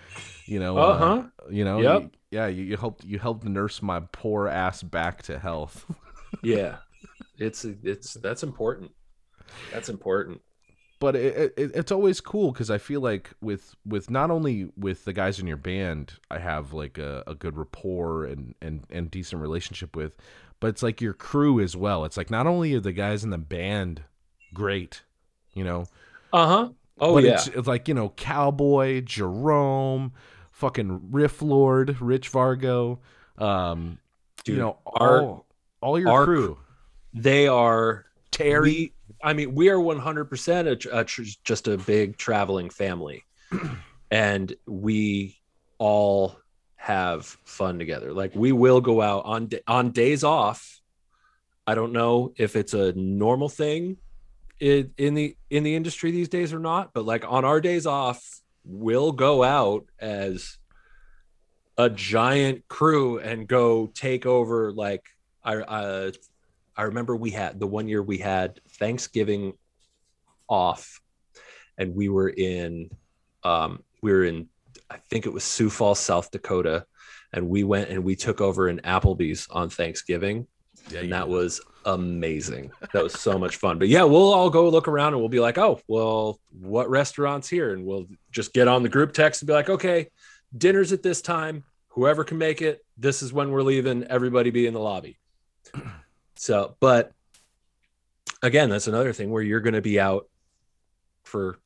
[0.46, 1.22] you know, uh, Uh-huh.
[1.50, 2.02] you know, Yep.
[2.02, 5.86] you- yeah, you, you helped you helped nurse my poor ass back to health.
[6.42, 6.76] Yeah,
[7.38, 8.90] it's it's that's important.
[9.72, 10.42] That's important.
[11.00, 15.04] But it, it it's always cool because I feel like with with not only with
[15.04, 19.10] the guys in your band, I have like a, a good rapport and and and
[19.10, 20.16] decent relationship with,
[20.60, 22.04] but it's like your crew as well.
[22.04, 24.02] It's like not only are the guys in the band
[24.54, 25.02] great,
[25.54, 25.86] you know,
[26.32, 26.68] Uh huh.
[27.00, 27.34] Oh but yeah.
[27.34, 30.12] it's, it's like you know Cowboy, Jerome,
[30.50, 32.98] fucking Riff Lord, Rich Vargo,
[33.38, 33.98] um,
[34.44, 35.46] Dude, you know our- all
[35.80, 36.58] all your our crew.
[37.14, 42.16] They are Terry, we- I mean, we are 100% a, a tr- just a big
[42.16, 43.24] traveling family,
[44.10, 45.36] and we
[45.78, 46.36] all
[46.76, 48.12] have fun together.
[48.12, 50.80] Like we will go out on on days off.
[51.66, 53.98] I don't know if it's a normal thing
[54.60, 57.86] in, in the in the industry these days or not, but like on our days
[57.86, 60.58] off, we'll go out as
[61.76, 65.04] a giant crew and go take over like
[65.44, 66.10] I uh
[66.78, 69.54] I remember we had the one year we had Thanksgiving
[70.48, 71.00] off
[71.76, 72.90] and we were in
[73.42, 74.48] um we were in
[74.88, 76.86] I think it was Sioux Falls, South Dakota
[77.32, 80.46] and we went and we took over an Applebee's on Thanksgiving
[80.90, 82.70] yeah, and that was amazing.
[82.92, 83.78] That was so much fun.
[83.78, 87.48] But yeah, we'll all go look around and we'll be like, "Oh, well, what restaurants
[87.48, 90.08] here?" And we'll just get on the group text and be like, "Okay,
[90.56, 91.64] dinner's at this time.
[91.88, 94.04] Whoever can make it, this is when we're leaving.
[94.04, 95.18] Everybody be in the lobby."
[96.38, 97.12] So, but
[98.42, 100.28] again, that's another thing where you're going to be out
[101.24, 101.58] for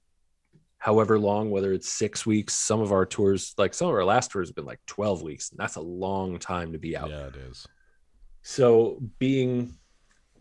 [0.78, 2.54] however long, whether it's six weeks.
[2.54, 5.50] Some of our tours, like some of our last tours, have been like 12 weeks.
[5.50, 7.10] And that's a long time to be out.
[7.10, 7.66] yeah, it is.
[8.40, 9.74] So being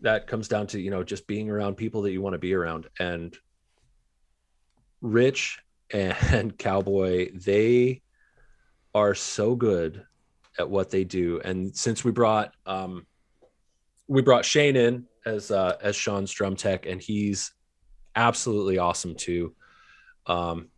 [0.00, 2.54] that comes down to, you know, just being around people that you want to be
[2.54, 2.88] around.
[2.98, 3.36] And
[5.02, 5.60] Rich
[5.92, 8.00] and Cowboy, they
[8.94, 10.04] are so good
[10.58, 11.40] at what they do.
[11.44, 13.06] And since we brought um
[14.08, 17.52] we brought Shane in as uh as Sean's drum tech, and he's
[18.16, 19.54] absolutely awesome too.
[20.26, 20.68] Um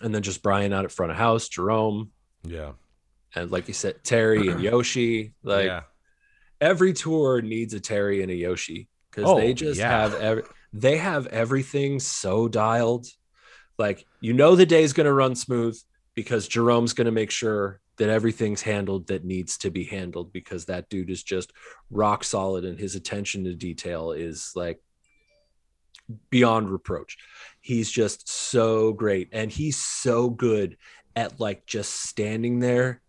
[0.00, 2.10] and then just Brian out at front of house, Jerome,
[2.44, 2.72] Yeah,
[3.34, 5.34] and like you said, Terry and Yoshi.
[5.42, 5.82] Like yeah.
[6.60, 9.90] every tour needs a Terry and a Yoshi because Oh, they just yeah.
[9.90, 13.06] have every, they have everything so dialed.
[13.78, 15.78] Like you know the day's gonna run smooth
[16.14, 20.88] because Jerome's gonna make sure that everything's handled that needs to be handled because that
[20.88, 21.52] dude is just
[21.90, 24.80] rock solid and his attention to detail is like
[26.30, 27.18] beyond reproach.
[27.60, 30.76] He's just so great and he's so good
[31.16, 33.00] at like just standing there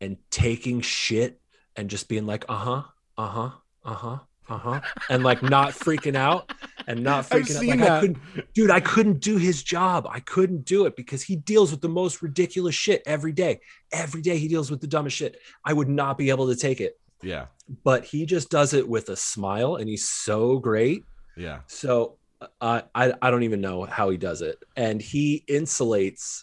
[0.00, 1.40] and taking shit
[1.76, 2.82] and just being like, uh
[3.18, 3.50] huh,
[3.84, 4.80] uh huh, uh huh, uh
[5.10, 6.52] and like not freaking out
[6.86, 7.66] and not freaking out.
[7.66, 8.00] Like I that.
[8.00, 8.18] couldn't,
[8.54, 10.06] dude, I couldn't do his job.
[10.10, 13.60] I couldn't do it because he deals with the most ridiculous shit every day.
[13.92, 15.36] Every day he deals with the dumbest shit.
[15.64, 17.46] I would not be able to take it, Yeah,
[17.84, 21.04] but he just does it with a smile and he's so great.
[21.36, 22.18] yeah, So
[22.60, 26.42] uh, I I don't even know how he does it, and he insulates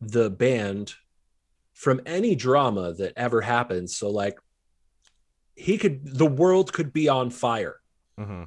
[0.00, 0.94] the band
[1.72, 3.96] from any drama that ever happens.
[3.96, 4.38] So like
[5.56, 7.76] he could the world could be on fire
[8.18, 8.44] hmm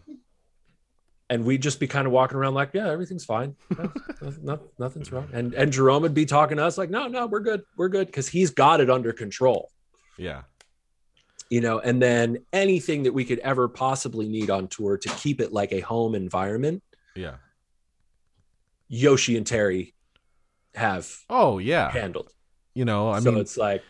[1.30, 3.54] and we'd just be kind of walking around like, yeah, everything's fine.
[3.78, 3.92] No,
[4.22, 5.28] no- no- nothing's wrong.
[5.34, 7.64] And and Jerome would be talking to us like, no, no, we're good.
[7.76, 8.12] We're good.
[8.14, 9.70] Cause he's got it under control.
[10.18, 10.44] Yeah.
[11.50, 15.42] You know, and then anything that we could ever possibly need on tour to keep
[15.42, 16.82] it like a home environment,
[17.16, 17.36] Yeah.
[18.88, 19.94] Yoshi and Terry
[20.76, 21.92] have Oh yeah.
[21.92, 22.32] handled.
[22.74, 23.84] You know, I mean so mean, it's like,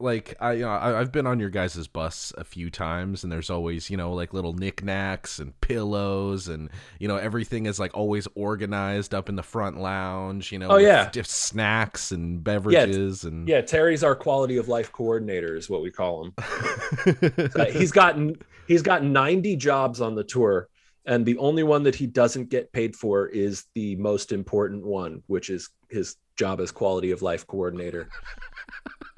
[0.00, 3.32] like I, you know, I I've been on your guys' bus a few times, and
[3.32, 7.94] there's always you know like little knickknacks and pillows, and you know everything is like
[7.96, 10.52] always organized up in the front lounge.
[10.52, 11.10] You know, Oh, with yeah.
[11.24, 16.24] snacks and beverages and yeah, Terry's our quality of life coordinator, is what we call
[16.24, 16.34] him.
[17.56, 20.68] Uh, he's gotten he's got 90 jobs on the tour
[21.06, 25.22] and the only one that he doesn't get paid for is the most important one
[25.26, 28.08] which is his job as quality of life coordinator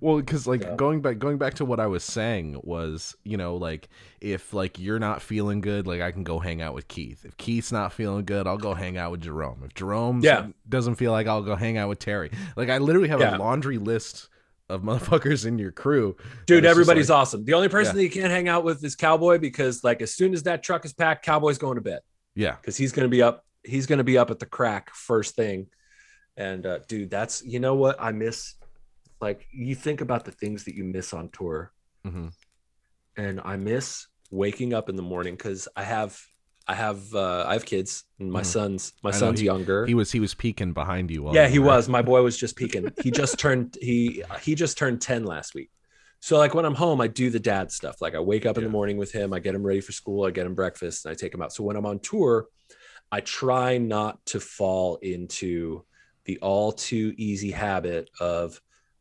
[0.00, 0.74] well because like Yeah.
[0.76, 3.88] going back going back to what i was saying was you know like
[4.20, 7.24] if like you're not feeling good like i can go hang out with keith.
[7.24, 9.62] If keith's not feeling good i'll go hang out with jerome.
[9.64, 10.46] If jerome Yeah.
[10.68, 12.30] doesn't feel like i'll go hang out with terry.
[12.56, 13.36] Like i literally have Yeah.
[13.36, 14.28] a laundry list
[14.70, 16.16] of motherfuckers in your crew.
[16.46, 17.44] Dude that it's just everybody's like- awesome.
[17.44, 20.32] The only person that you can't hang out with is cowboy because like as soon
[20.32, 22.00] as that truck is packed cowboy's going to bed.
[22.34, 22.56] Yeah.
[22.60, 25.36] Because he's going to be up he's going to be up at the crack first
[25.36, 25.66] thing.
[26.36, 27.96] And uh dude that's you know what?
[28.00, 28.54] I miss
[29.28, 31.72] like you think about the things that you miss on tour
[32.04, 32.28] hmm
[33.16, 36.20] and I miss waking up in the morning because I have
[36.66, 38.46] I have uh, I have kids and my Mhm.
[38.46, 39.86] son's my I know, son's younger.
[39.86, 41.88] he was he was peeking behind you yeah, he was.
[41.88, 42.86] My boy was just peeking.
[43.04, 45.70] He just turned he he just turned ten last week.
[46.20, 47.96] So like when I'm home, I do the dad stuff.
[48.00, 50.24] Like I wake up in the morning with him, I get him ready for school,
[50.26, 51.52] I get him breakfast, and I take him out.
[51.52, 52.46] So when I'm on tour,
[53.12, 55.84] I try not to fall into
[56.24, 58.58] the all too easy habit of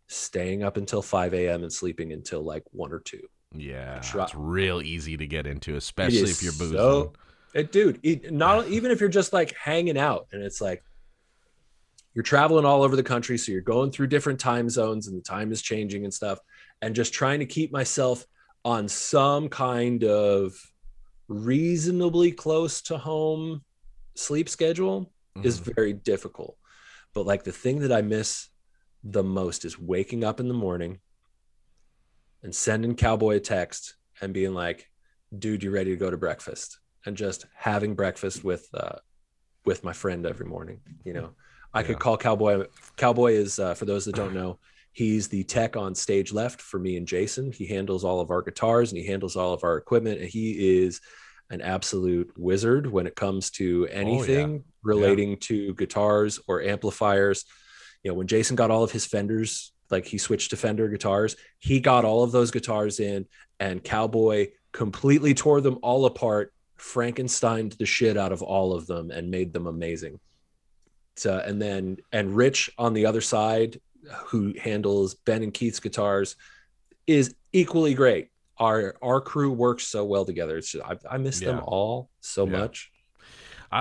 [0.08, 1.64] staying up until 5 a.m.
[1.64, 3.22] and sleeping until like one or two.
[3.56, 7.14] yeah try- it's real easy to get into especially if you're boozing so-
[7.56, 10.84] it, dude, it, not even if you're just like hanging out and it's like
[12.16, 15.22] you're traveling all over the country, so you're going through different time zones and the
[15.24, 16.40] time is changing and stuff,
[16.82, 18.26] and just trying to keep myself
[18.66, 20.56] on some kind of
[21.28, 23.64] reasonably close to home
[24.16, 25.12] sleep schedule
[25.44, 25.76] is Mhm.
[25.76, 26.58] very difficult.
[27.14, 28.48] But like the thing that I miss
[29.04, 31.00] the most is waking up in the morning
[32.42, 34.90] and sending Cowboy a text and being like,
[35.38, 38.98] "Dude, you ready to go to breakfast?" And just having breakfast with uh,
[39.66, 40.82] with my friend every morning.
[41.04, 41.36] You know,
[41.74, 41.88] I Yeah.
[41.88, 42.68] could call Cowboy.
[42.98, 44.60] Cowboy is uh, for those that don't know,
[44.94, 47.52] he's the tech on stage left for me and Jason.
[47.52, 50.82] He handles all of our guitars and he handles all of our equipment, and he
[50.82, 51.02] is
[51.50, 57.46] an absolute wizard when it comes to anything relating to guitars or amplifiers.
[58.04, 61.36] You know, when Jason got all of his Fenders, like he switched to Fender guitars,
[61.60, 63.26] he got all of those guitars in,
[63.60, 69.10] and Cowboy completely tore them all apart, Frankensteined the shit out of all of them,
[69.12, 70.20] and made them amazing.
[71.16, 73.80] So, and then, and Rich on the other side,
[74.26, 76.36] who handles Ben and Keith's guitars,
[77.08, 78.30] is equally great.
[78.58, 80.58] Our our crew works so well together.
[80.58, 82.60] It's just, I, I miss them all so Yeah.
[82.60, 82.92] much.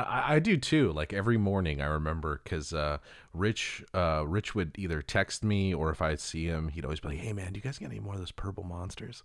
[0.01, 0.93] I, I do too.
[0.93, 2.99] Like every morning, I remember because uh,
[3.35, 7.09] Rich, uh, Rich would either text me or if I'd see him, he'd always be
[7.09, 9.23] like, "Hey man, do you guys get any more of those purple monsters?"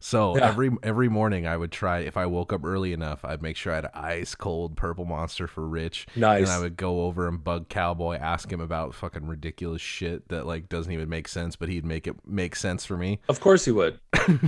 [0.00, 0.48] So Yeah.
[0.48, 2.00] every every morning, I would try.
[2.00, 5.04] If I woke up early enough, I'd make sure I had an ice cold purple
[5.04, 6.42] monster for Rich, Nice.
[6.42, 10.46] and I would go over and bug Cowboy, ask him about fucking ridiculous shit that
[10.46, 13.20] like doesn't even make sense, but he'd make it make sense for me.
[13.28, 13.98] Of course he would.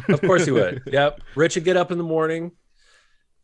[0.08, 0.82] Of course he would.
[0.90, 1.20] Yep.
[1.34, 2.52] Rich would get up in the morning.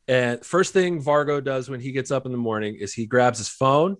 [0.09, 3.39] And first thing Vargo does when he gets up in the morning is he grabs
[3.39, 3.97] his phone,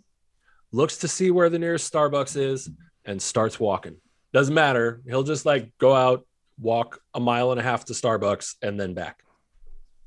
[0.73, 2.71] looks to see where the nearest Starbucks is,
[3.05, 3.97] and starts walking.
[4.33, 5.01] Doesn't matter.
[5.07, 6.27] He'll just like go out,
[6.61, 9.23] walk a mile and a half to Starbucks, and then back.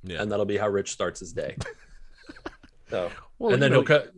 [0.04, 0.22] Yeah.
[0.22, 1.58] And that'll be how Rich starts his day.
[2.90, 4.12] So well, and then know, he'll cut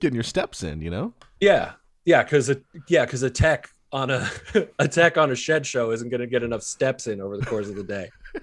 [0.00, 1.12] getting your steps in, you know.
[1.40, 1.72] yeah.
[2.06, 2.56] Yeah, because a
[2.88, 4.28] yeah, because a tech on a
[4.78, 7.68] a tech on a shed show isn't gonna get enough steps in over the course
[7.68, 8.08] of the day.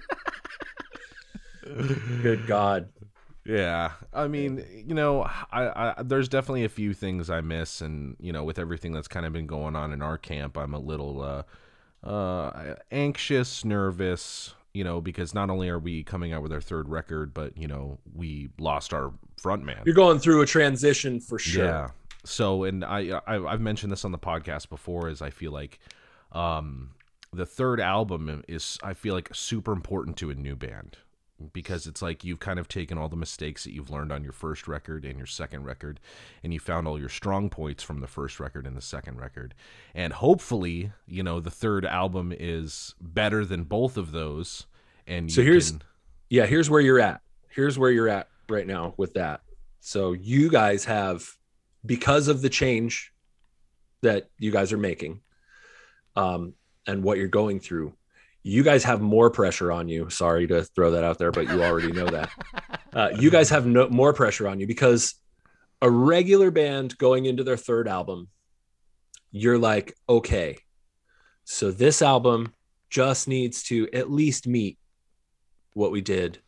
[2.22, 2.88] Good God.
[3.44, 8.14] Yeah, I mean, you know, I, I there's definitely a few things I miss, and
[8.20, 10.78] you know, with everything that's kind of been going on in our camp, I'm a
[10.78, 16.52] little uh, uh, anxious, nervous, you know, because not only are we coming out with
[16.52, 19.80] our third record, but you know, we lost our front man.
[19.86, 21.64] You're going through a transition for sure.
[21.64, 21.88] Yeah.
[22.24, 25.78] So, and I, I I've mentioned this on the podcast before, is I feel like,
[26.32, 26.90] um,
[27.32, 30.98] the third album is I feel like super important to a new band
[31.52, 34.32] because it's like you've kind of taken all the mistakes that you've learned on your
[34.32, 36.00] first record and your second record,
[36.42, 39.54] and you found all your strong points from the first record and the second record,
[39.94, 44.66] and hopefully, you know, the third album is better than both of those.
[45.06, 45.82] And So here's- can-
[46.28, 47.22] Yeah, here's where you're at.
[47.50, 49.40] here's where you're at right now with that.
[49.80, 51.28] So you guys have
[51.86, 53.12] because of the change
[54.02, 55.22] that you guys are making
[56.14, 56.54] um,
[56.86, 57.94] and what you're going through,
[58.42, 60.08] you guys have more pressure on you.
[60.10, 62.30] Sorry to throw that out there, but you already know that.
[62.92, 65.14] Uh, you guys have no, more pressure on you because
[65.82, 68.28] a regular band going into their third album,
[69.30, 70.56] you're like, okay,
[71.44, 72.54] so this album
[72.90, 74.78] just needs to at least meet
[75.74, 76.38] what we did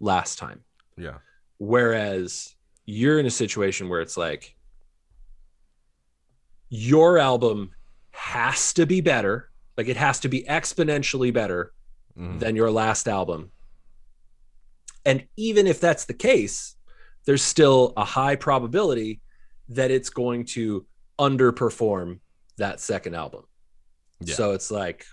[0.00, 0.60] last time.
[0.96, 1.18] Yeah.
[1.58, 2.54] Whereas
[2.84, 4.54] you're in a situation where it's like
[6.68, 7.70] your album
[8.10, 11.72] has to be better, like it has to be exponentially better
[12.18, 12.40] Mhm.
[12.40, 13.50] than your last album.
[15.04, 16.76] And even if that's the case,
[17.24, 19.20] there's still a high probability
[19.68, 20.86] that it's going to
[21.18, 22.20] underperform
[22.58, 23.44] that second album.
[24.20, 24.34] Yeah.
[24.34, 25.06] So it's like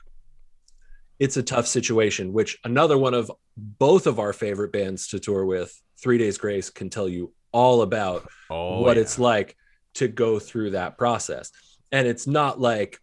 [1.19, 5.45] it's a tough situation, which another one of both of our favorite bands to tour
[5.45, 9.01] with, Three Days Grace, can tell you all about Oh, what yeah.
[9.03, 9.55] it's like
[9.95, 11.51] to go through that process.
[11.91, 12.99] And it's not like,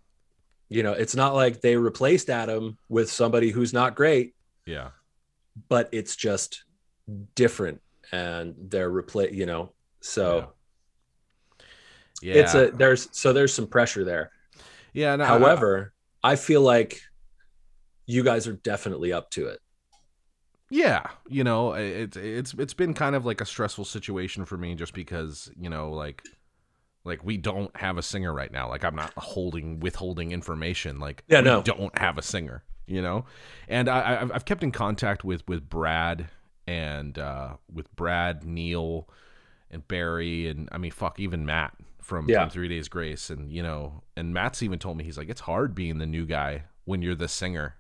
[0.69, 4.91] you know, it's not like they replaced Adam with somebody who's not great, Yeah.
[5.69, 6.64] but it's just
[7.35, 7.81] different
[8.12, 9.73] and they're replace, you know.
[10.01, 10.53] So
[12.23, 12.35] Yeah.
[12.35, 14.31] it's a there's so there's some pressure there.
[14.93, 15.14] yeah.
[15.17, 15.93] No, I- However,
[16.23, 17.01] I feel like
[18.07, 19.61] you guys are definitely up to it.
[20.69, 24.75] yeah you know it's it's it's been kind of like a stressful situation for me
[24.75, 26.23] just because you know like
[27.07, 31.22] like we don't have a singer right now like i'm not holding withholding information like
[31.28, 31.62] Yeah, we no.
[31.62, 33.24] don't have a singer you know
[33.68, 36.28] and i I- I've- i've kept in contact with with brad
[36.66, 39.09] and uh with brad neil
[39.70, 42.42] and barry and i mean fuck even matt from, Yeah.
[42.42, 45.40] from three days grace and you know and matt's even told me he's like it's
[45.42, 47.76] hard being the new guy when you're the singer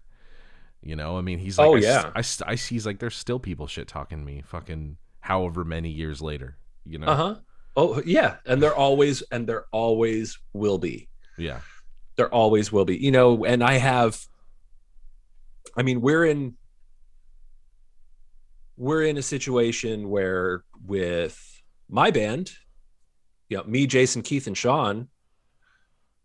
[0.82, 2.10] you know, I mean, he's like, Oh, I yeah.
[2.14, 2.74] I, see.
[2.76, 6.58] He's like, there's still people shit talking me, fucking however many years later.
[6.84, 7.34] You know, Uh-huh.
[7.76, 8.36] Oh yeah.
[8.46, 11.08] And there always and there always will be.
[11.38, 11.60] yeah,
[12.16, 14.18] there always will be you know and i have
[15.76, 16.56] i mean we're in
[18.78, 21.38] we're in a situation where with
[21.90, 22.50] my band
[23.50, 25.08] you know me jason keith and sean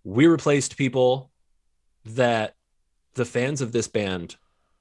[0.06, 1.30] we replaced people
[2.06, 2.56] that
[3.16, 4.38] the fans of this band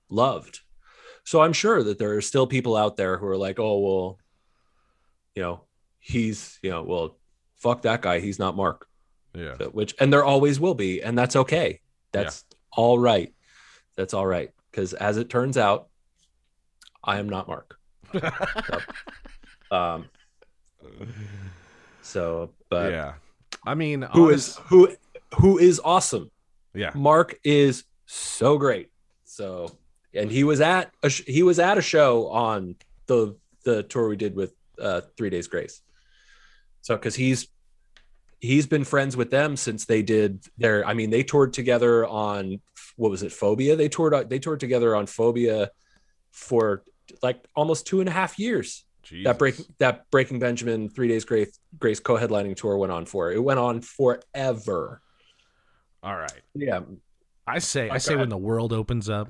[0.09, 0.61] loved
[1.25, 4.19] so i'm sure that there are still people out there who are like oh well
[5.35, 5.61] you know
[6.01, 7.17] he's you know well
[7.57, 8.21] fuck that guy.
[8.21, 8.87] He's not mark.
[9.35, 11.81] Yeah, which and there always will be and that's okay.
[12.13, 13.33] That's all right.
[13.97, 14.51] That's all right.
[14.71, 15.89] Because as it turns out
[17.05, 17.79] i am not mark.
[19.71, 20.07] Um
[22.03, 23.15] so but yeah.
[23.65, 24.97] I mean, who honest- is who
[25.37, 26.31] who is awesome?
[26.75, 28.91] Yeah, mark is so great.
[29.25, 29.77] So
[30.15, 32.77] and he was at a sh- he was at a show on
[33.07, 35.83] the the tour we did with uh three days grace
[36.83, 37.49] so because he's
[38.41, 42.61] he's been friends with them since they did their i mean they toured together on
[42.97, 43.77] what was it phobia?
[43.77, 45.71] They toured they toured together on phobia
[46.33, 46.83] for
[47.23, 48.85] like almost two and a half years.
[49.25, 53.33] That break that breaking benjamin three days grace grace co-headlining tour went on for.
[53.33, 55.01] It went on forever.
[56.03, 56.81] All right, yeah.
[57.47, 59.29] I say, I say, when the world opens up,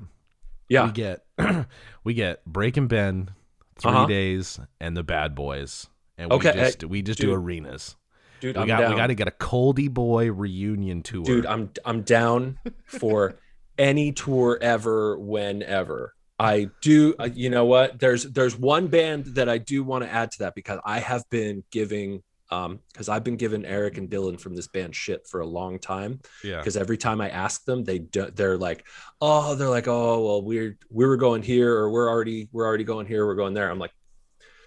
[0.67, 0.85] yeah.
[0.85, 1.25] we get
[2.03, 3.31] we get Breaking Ben,
[3.79, 4.05] 3 Uh-huh.
[4.05, 5.87] days, and the Bad Boys,
[6.21, 7.95] and we Okay, just we just do arenas.
[8.39, 11.45] dude We i'm got down we got to get a Coldy Boy reunion tour, dude
[11.45, 13.35] i'm i'm down for
[13.77, 16.13] any tour ever whenever.
[16.37, 17.99] I do uh, you know what?
[17.99, 21.23] There's there's one band that i do want to add to that because i have
[21.29, 25.39] been giving um because i've been giving eric and dylan from this band shit for
[25.41, 26.19] a long time.
[26.43, 28.85] Yeah, because every time i ask them they do, they're like
[29.21, 32.83] oh they're like oh well we're we were going here or we're already we're already
[32.85, 33.69] going here we're going there.
[33.69, 33.93] I'm like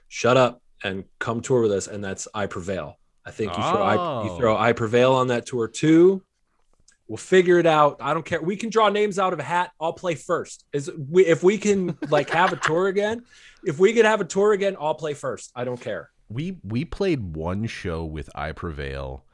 [0.09, 2.99] shut up and come tour with us and that's i prevail.
[3.27, 4.37] I think you throw I, you Oh.
[4.39, 6.23] throw i prevail on that tour too.
[7.09, 7.99] We'll figure it out.
[8.01, 8.41] I don't care.
[8.41, 9.73] We can draw names out of a hat.
[9.79, 10.65] I'll play first.
[10.73, 13.25] Is we if we can like have a tour again
[13.65, 15.51] if we could have a tour again i'll play first.
[15.57, 16.11] I don't care.
[16.29, 19.25] We we played one show with I Prevail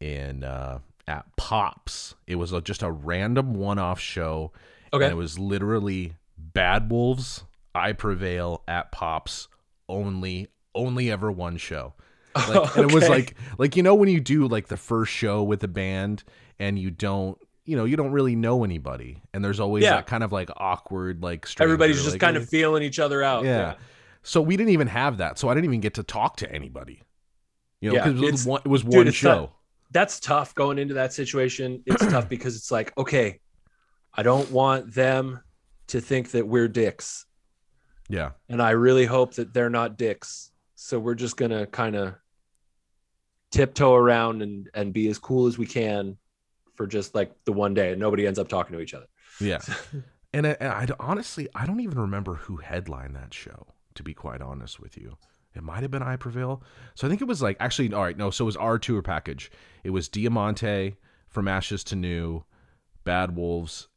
[0.00, 0.78] in uh,
[1.08, 2.14] at Pops.
[2.26, 4.52] It was a, just a random one-off show.
[4.92, 5.04] okay.
[5.06, 7.44] And it was literally Bad Wolves,
[7.74, 9.48] I Prevail at Pops
[9.88, 11.94] only only ever one show.
[12.36, 15.42] Like and it was like like you know when you do like the first show
[15.42, 16.22] with a band
[16.58, 19.96] and you don't you know you don't really know anybody and there's always Yeah.
[19.96, 23.22] that kind of like awkward like stranger, everybody's just like, kind of feeling each other
[23.22, 23.76] out yeah.
[24.22, 25.38] So we didn't even have that.
[25.38, 27.00] So I didn't even get to talk to anybody.
[27.80, 29.46] You know, Yeah, because it, was one- it was one show.
[29.46, 29.50] tough.
[29.92, 31.82] that's tough going into that situation.
[31.86, 33.40] It's tough because it's like, okay,
[34.12, 35.40] I don't want them
[35.86, 37.24] to think that we're dicks.
[38.10, 38.32] Yeah.
[38.50, 40.50] and I really hope that they're not dicks.
[40.86, 42.14] So we're just gonna kind of
[43.50, 46.16] tiptoe around and and be as cool as we can
[46.76, 49.06] for just like the one day, and nobody ends up talking to each other.
[49.40, 49.58] Yeah.
[50.32, 53.66] and I, and I honestly, I don't even remember who headlined that show,
[53.96, 55.16] to be quite honest with you.
[55.56, 56.62] It might have been I Prevail.
[56.94, 59.02] So I think it was like, actually, all right, no, so it was our tour
[59.02, 59.50] package.
[59.82, 62.44] It was Diamante, From Ashes to New,
[63.02, 63.88] Bad Wolves,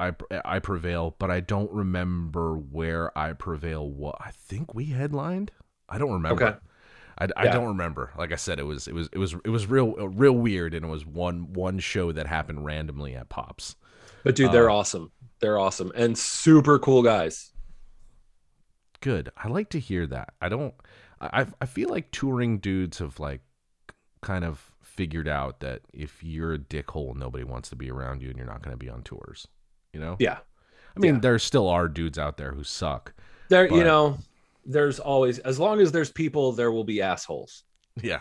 [0.00, 0.12] I,
[0.44, 4.16] I Prevail, but I don't remember where I Prevail was.
[4.18, 5.52] I think we headlined.
[5.90, 6.44] I don't remember.
[6.44, 6.58] Okay.
[7.18, 7.52] I, I Yeah.
[7.52, 8.12] don't remember.
[8.16, 10.84] Like I said, it was it was it was it was real real weird, and
[10.84, 13.76] it was one one show that happened randomly at Pops.
[14.24, 15.10] But dude, they're Uh, awesome.
[15.40, 17.52] They're awesome and super cool guys.
[19.00, 19.30] Good.
[19.36, 20.34] I like to hear that.
[20.40, 20.74] I don't.
[21.20, 23.40] I I feel like touring dudes have like
[24.22, 28.28] kind of figured out that if you're a dickhole, nobody wants to be around you,
[28.28, 29.48] and you're not going to be on tours.
[29.92, 30.16] You know.
[30.18, 30.38] Yeah.
[30.96, 31.20] I mean, yeah.
[31.20, 33.14] there still are dudes out there who suck.
[33.48, 34.18] There, you know,
[34.64, 37.64] there's always as long as there's people, there will be assholes.
[38.00, 38.20] Yeah.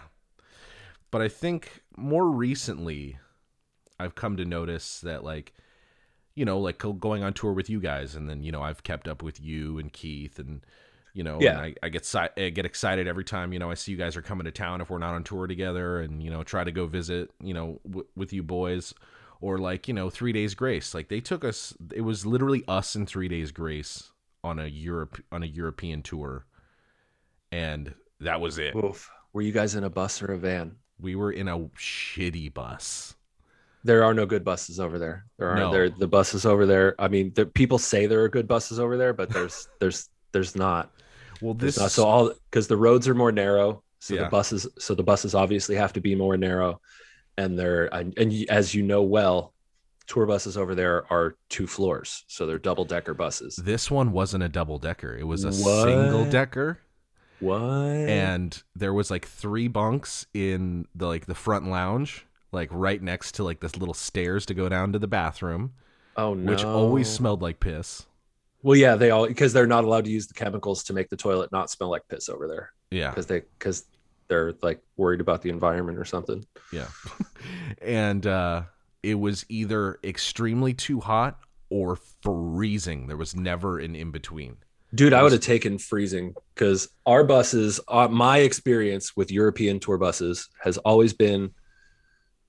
[1.11, 3.17] But I think more recently,
[3.99, 5.53] I've come to notice that, like,
[6.35, 9.07] you know, like going on tour with you guys, and then you know I've kept
[9.07, 10.61] up with you and Keith, and
[11.13, 11.51] you know, Yeah.
[11.51, 13.97] and I, I get si- I get excited every time you know I see you
[13.97, 16.63] guys are coming to town if we're not on tour together, and you know try
[16.63, 18.93] to go visit, you know, w- with you boys,
[19.41, 22.95] or like you know Three Days Grace, like they took us, it was literally us
[22.95, 24.11] and Three Days Grace
[24.43, 26.45] on a Europe on a European tour,
[27.51, 28.75] and that was it.
[28.75, 29.09] Oof.
[29.33, 30.75] Were you guys in a bus or a van?
[30.99, 33.15] We were in a shitty bus.
[33.83, 35.25] There are no good buses over there.
[35.37, 35.59] There aren't.
[35.61, 35.71] No.
[35.71, 36.95] There the buses over there.
[36.99, 40.55] I mean, the, people say there are good buses over there, but there's there's there's
[40.55, 40.91] not.
[41.41, 41.91] Well, There's this not.
[41.91, 44.23] So all because the roads are more narrow, so Yeah.
[44.23, 46.81] the buses so the buses obviously have to be more narrow,
[47.37, 49.53] and they're and, and as you know well,
[50.09, 53.55] tour buses over there are two floors, so they're double decker buses.
[53.55, 55.15] this one wasn't a double decker.
[55.15, 55.83] It was a What?
[55.85, 56.79] single decker,
[57.39, 57.61] What?
[57.61, 63.35] and there was like three bunks in the like the front lounge, like right next
[63.35, 65.73] to like this little stairs to go down to the bathroom,
[66.17, 66.51] oh no!
[66.51, 68.05] which always smelled like piss.
[68.61, 71.15] Well, yeah, they all because they're not allowed to use the chemicals to make the
[71.15, 73.85] toilet not smell like piss over there Yeah, because they because
[74.27, 76.45] they're like worried about the environment or something.
[76.73, 76.87] yeah.
[77.81, 78.63] and uh,
[79.03, 81.39] it was either extremely too hot
[81.69, 83.07] or freezing.
[83.07, 84.57] There was never an in between.
[84.95, 89.97] Dude, I would have taken freezing because our buses, uh, my experience with European tour
[89.99, 91.51] buses has always been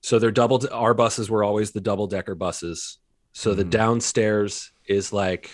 [0.03, 2.97] so they're double, our buses were always the double decker buses.
[3.33, 3.69] So the Mhm.
[3.69, 5.51] downstairs is like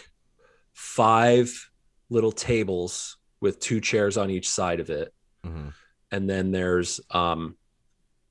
[0.72, 1.70] five
[2.10, 5.14] little tables with two chairs on each side of it.
[5.44, 5.68] hmm
[6.12, 7.58] And then there's, um,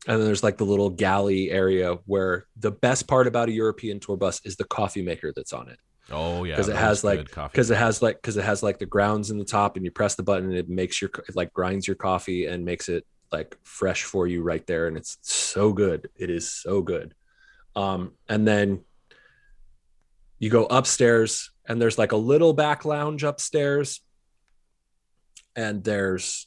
[0.06, 3.98] and then there's like the little galley area where the best part about a European
[4.00, 5.78] tour bus is the coffee maker that's on it.
[6.10, 7.18] Oh yeah, 'Cause it has, like-
[7.52, 9.90] because it has like because it has like the grounds in the top and you
[9.90, 13.04] press the button and it makes your it like grinds your coffee and makes it
[13.32, 14.86] like fresh for you right there.
[14.86, 16.08] And it's so good.
[16.14, 17.14] It is so good.
[17.74, 18.84] Um and then
[20.38, 24.00] you go upstairs and there's like a little back lounge upstairs.
[25.56, 26.46] And there's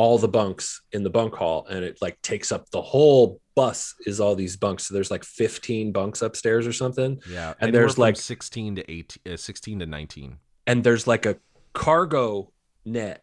[0.00, 3.94] all the bunks in the bunk hall and it like takes up the whole bus
[4.06, 4.86] is all these bunks.
[4.86, 7.20] So there's like 15 bunks upstairs or something.
[7.28, 10.38] Yeah, And there's, like- sixteen to eighteen, uh, sixteen to nineteen.
[10.66, 11.36] and there's like a
[11.74, 12.50] cargo
[12.84, 13.22] net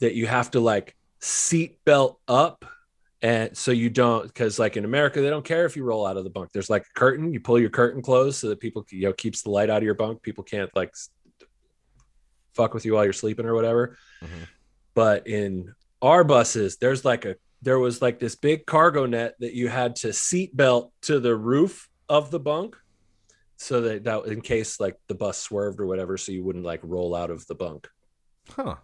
[0.00, 2.64] that you have to like seat belt up
[3.22, 6.16] and so you don't because like in america they don't care if you roll out
[6.16, 6.50] of the bunk.
[6.52, 7.32] There's like a curtain.
[7.32, 9.84] You pull your curtain closed so that people you know keeps the light out of
[9.84, 10.22] your bunk.
[10.22, 10.92] People can't like
[12.54, 13.96] fuck with you while you're sleeping or whatever.
[14.24, 14.48] Mhm.
[14.94, 19.54] But in our buses there's like a there was like this big cargo net that
[19.54, 22.76] you had to seat belt to the roof of the bunk
[23.56, 26.80] so that, that in case like the bus swerved or whatever so you wouldn't like
[26.82, 27.88] roll out of the bunk
[28.50, 28.74] Huh.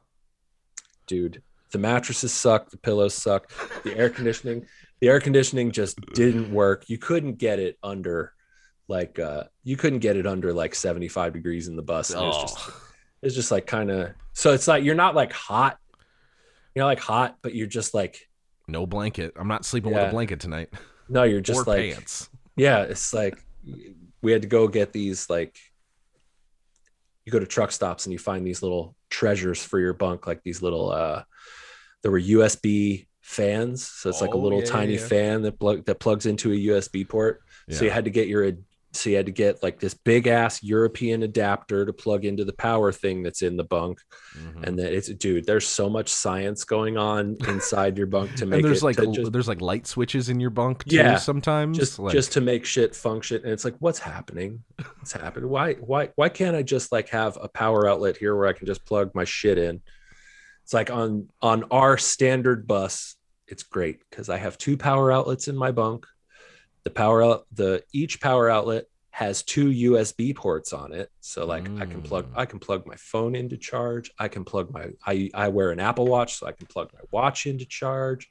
[1.07, 1.43] dude
[1.73, 3.51] the mattresses suck the pillows suck
[3.83, 4.65] the air conditioning
[5.01, 8.33] the air conditioning just didn't work you couldn't get it under
[8.87, 12.41] like uh you couldn't get it under like 75 degrees in the bus it was
[12.41, 12.83] just Oh.
[13.23, 15.79] it's just like kind of so it's like you're not like hot
[16.79, 18.29] you're not like hot but you're just like
[18.69, 19.33] No blanket.
[19.37, 20.69] I'm not sleeping with a blanket tonight.
[21.09, 22.29] no you're just or like pants.
[22.57, 23.37] yeah it's like
[24.23, 25.57] we had to go get these like
[27.25, 30.43] you go to truck stops and you find these little treasures for your bunk like
[30.43, 31.23] these little uh
[32.03, 35.07] there were usb fans so it's like a Oh, little yeah, tiny yeah, yeah.
[35.07, 38.45] fan that plug that plugs into a usb port so you had to get your
[38.93, 42.55] so you had to get like this big ass European adapter to plug into the
[42.55, 44.01] power thing that's in the bunk.
[44.35, 44.67] Mhm.
[44.67, 48.59] And then it's dude, there's so much science going on inside your bunk to make
[48.59, 51.99] and there's like just, there's like light switches in your bunk too Yeah, sometimes just
[51.99, 53.43] like, just to make shit function.
[53.43, 54.65] And it's like, what's happening?
[54.97, 55.51] What's happening?
[55.51, 58.67] Why why why can't I just like have a power outlet here where I can
[58.67, 59.83] just plug my shit in?
[60.65, 63.17] It's like on on our standard bus,
[63.47, 66.07] it's great because I have two power outlets in my bunk.
[66.85, 68.87] The power out the each power outlet
[69.19, 71.11] has two USB ports on it.
[71.21, 72.39] So like I can plug Mm.
[72.39, 74.13] I can plug my phone into charge.
[74.17, 77.01] I can plug my I I wear an Apple Watch so I can plug my
[77.11, 78.29] watch into charge.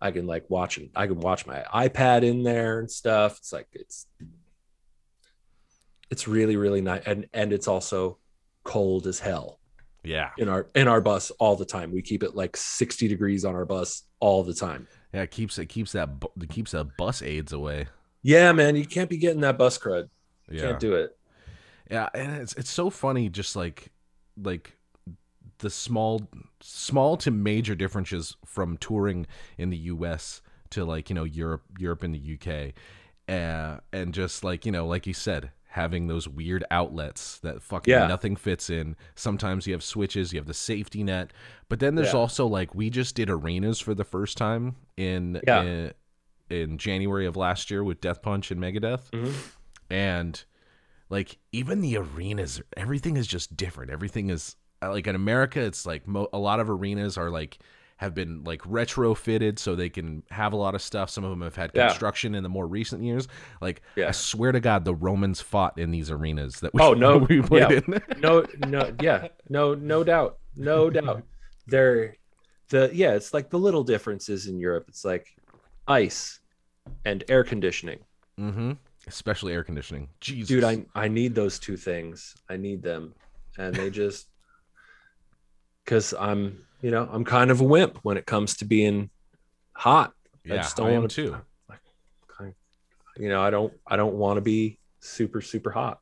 [0.00, 3.38] I can like watch and I can watch my iPad in there and stuff.
[3.38, 4.06] It's like it's
[6.08, 8.18] it's really really nice and and it's also
[8.62, 9.58] cold as hell
[10.04, 11.90] yeah in our in our bus all the time.
[11.90, 14.86] We keep it like 60 degrees on our bus all the time.
[15.12, 16.08] Yeah it keeps it keeps that
[16.40, 17.88] it keeps that bus aids away
[18.22, 20.08] Yeah, man, you can't be getting that bus crud.
[20.50, 21.16] yeah Can't do it.
[21.90, 23.90] Yeah, and it's it's so funny just like
[24.40, 24.76] like
[25.58, 26.28] the small
[26.60, 29.26] small to major differences from touring
[29.58, 32.74] in the US to like, you know, Europe Europe and the UK.
[33.28, 37.92] Uh, and just like, you know, like you said, having those weird outlets that fucking
[37.92, 38.06] Yeah.
[38.08, 38.96] nothing fits in.
[39.14, 41.32] Sometimes you have switches, you have the safety net.
[41.68, 42.18] But then there's Yeah.
[42.20, 45.62] also like we just did arenas for the first time in Yeah.
[45.62, 45.92] in,
[46.50, 49.32] in January of last year with Death Punch and Megadeth Mhm.
[49.88, 50.44] and
[51.10, 56.06] like even the arenas everything is just different everything is like in america it's like
[56.06, 57.58] mo- a lot of arenas are like
[57.98, 61.10] have been like retrofitted so they can have a lot of stuff.
[61.10, 61.88] Some of them have had Yeah.
[61.88, 63.28] construction in the more recent years.
[63.60, 64.08] Like Yeah.
[64.08, 67.42] i swear to god the romans fought in these arenas that we, Oh, no, we
[67.42, 67.80] played yeah.
[67.86, 68.20] in.
[68.20, 69.28] No no yeah.
[69.48, 70.38] No no doubt.
[70.56, 71.24] No doubt.
[71.66, 72.14] They're
[72.70, 74.84] the yeah it's like the little differences in europe.
[74.88, 75.26] It's like
[75.86, 76.38] ice
[77.04, 77.98] and air conditioning.
[78.38, 78.72] Mm-hmm.
[79.08, 80.08] especially air conditioning.
[80.20, 80.48] Jesus.
[80.48, 82.36] Dude i i need those two things.
[82.48, 83.12] I need them.
[83.58, 84.28] And they just
[85.84, 89.10] because i'm you know i'm kind of a wimp when it comes to being
[89.72, 90.12] hot
[90.44, 91.36] yeah i i, just don't am want too
[91.68, 91.80] like
[93.16, 95.98] you know i don't i don't want to be super super hot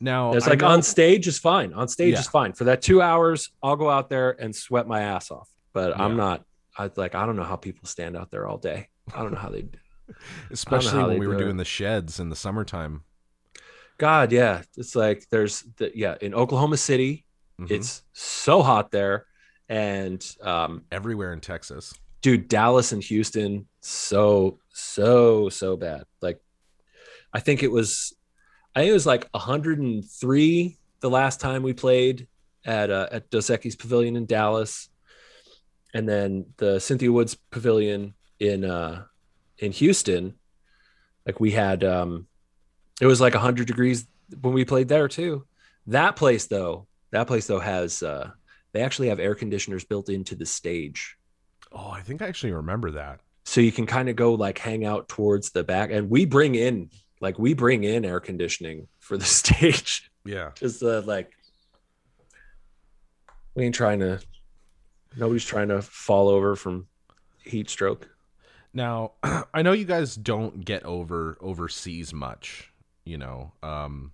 [0.00, 1.72] now It's like know- on stage is fine.
[1.72, 2.18] On stage Yeah.
[2.20, 2.52] is fine.
[2.52, 5.48] For that two hours, I'll go out there and sweat my ass off.
[5.72, 6.04] But Yeah.
[6.04, 6.44] I'm not.
[6.76, 7.14] I like.
[7.14, 8.88] I don't know how people stand out there all day.
[9.14, 9.64] I don't know how they.
[10.50, 11.38] especially how when we were it.
[11.38, 13.04] doing the sheds in the summertime
[13.96, 14.60] God, yeah.
[14.76, 17.24] It's like there's the yeah in Oklahoma City.
[17.58, 17.70] Mhm.
[17.70, 19.24] It's so hot there,
[19.68, 21.92] and um, everywhere in texas
[22.26, 26.06] dude, Dallas and Houston, so so so bad.
[26.20, 26.40] Like,
[27.32, 28.16] I think it was,
[28.74, 32.26] I think it was like 103 the last time we played
[32.64, 34.88] at uh, at Dos Equis Pavilion in Dallas,
[35.94, 39.04] and then the Cynthia Woods Pavilion in uh
[39.58, 40.34] in Houston.
[41.24, 42.26] Like we had, um
[43.00, 44.04] it was like 100 degrees
[44.40, 45.46] when we played there too.
[45.86, 48.32] That place though, that place though has uh
[48.76, 51.16] they actually have air conditioners built into the stage.
[51.72, 53.20] Oh i think i actually remember that.
[53.44, 56.54] So you can kind of go like hang out towards the back and we bring
[56.54, 60.10] in like we bring in air conditioning for the stage.
[60.24, 60.50] Yeah.
[60.54, 61.32] Just uh, like
[63.54, 64.20] we ain't trying to
[65.16, 66.86] nobody's trying to fall over from
[67.42, 68.08] heat stroke.
[68.74, 69.12] Now,
[69.54, 72.72] I know you guys don't get over overseas much,
[73.04, 73.52] you know.
[73.62, 74.12] Um,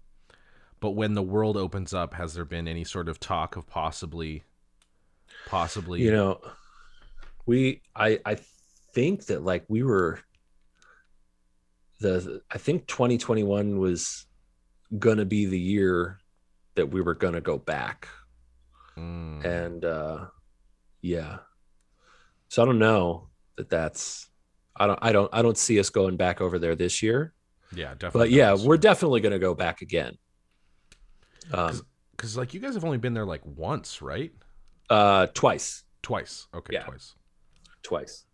[0.82, 4.44] but when the world opens up, has there been any sort of talk of possibly,
[5.52, 6.40] possibly, you know
[7.46, 8.36] we i i
[8.94, 10.18] think that like we were
[12.00, 14.26] the i think 2021 was
[14.98, 16.18] gonna be the year
[16.74, 18.08] that we were gonna go back.
[18.96, 20.26] Mm, and uh
[21.00, 21.38] yeah.
[22.48, 24.28] So i don't know that that's
[24.76, 27.32] i don't i don't i don't see us going back over there this year.
[27.74, 28.20] Yeah, definitely.
[28.20, 30.18] but yeah we're definitely going to go back again.
[31.52, 31.80] Um
[32.12, 34.32] because like you guys have only been there like once, right?
[34.92, 36.48] Uh twice Twice.
[36.52, 36.82] Okay, Yeah.
[36.84, 37.14] twice.
[37.82, 38.24] twice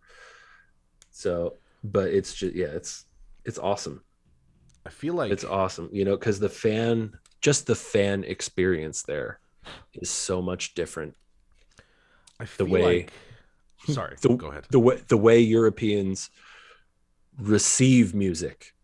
[1.10, 1.54] so
[1.84, 3.04] but it's just yeah it's
[3.44, 4.02] it's awesome
[4.86, 9.38] I feel like it's awesome you know because the fan just the fan experience there
[9.94, 11.14] is so much different
[12.40, 13.12] I feel the way- like.
[13.94, 14.64] Sorry, the- go ahead.
[14.70, 16.30] the way the way europeans
[17.38, 18.74] receive music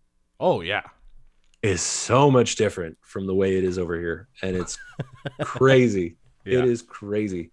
[0.41, 0.83] Oh yeah,
[1.63, 4.79] is so much different from the way it is over here and it's
[5.43, 6.59] crazy yeah.
[6.61, 7.51] it is crazy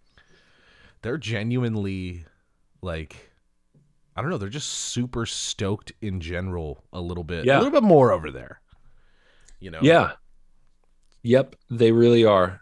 [1.02, 2.26] They're genuinely
[2.82, 3.32] like.
[4.16, 4.38] I don't know.
[4.38, 6.84] They're just super stoked in general.
[6.92, 7.46] A little bit.
[7.46, 7.56] Yeah.
[7.56, 8.60] A little bit more over there.
[9.60, 9.80] You know.
[9.82, 10.14] yeah
[11.24, 12.62] yep they really are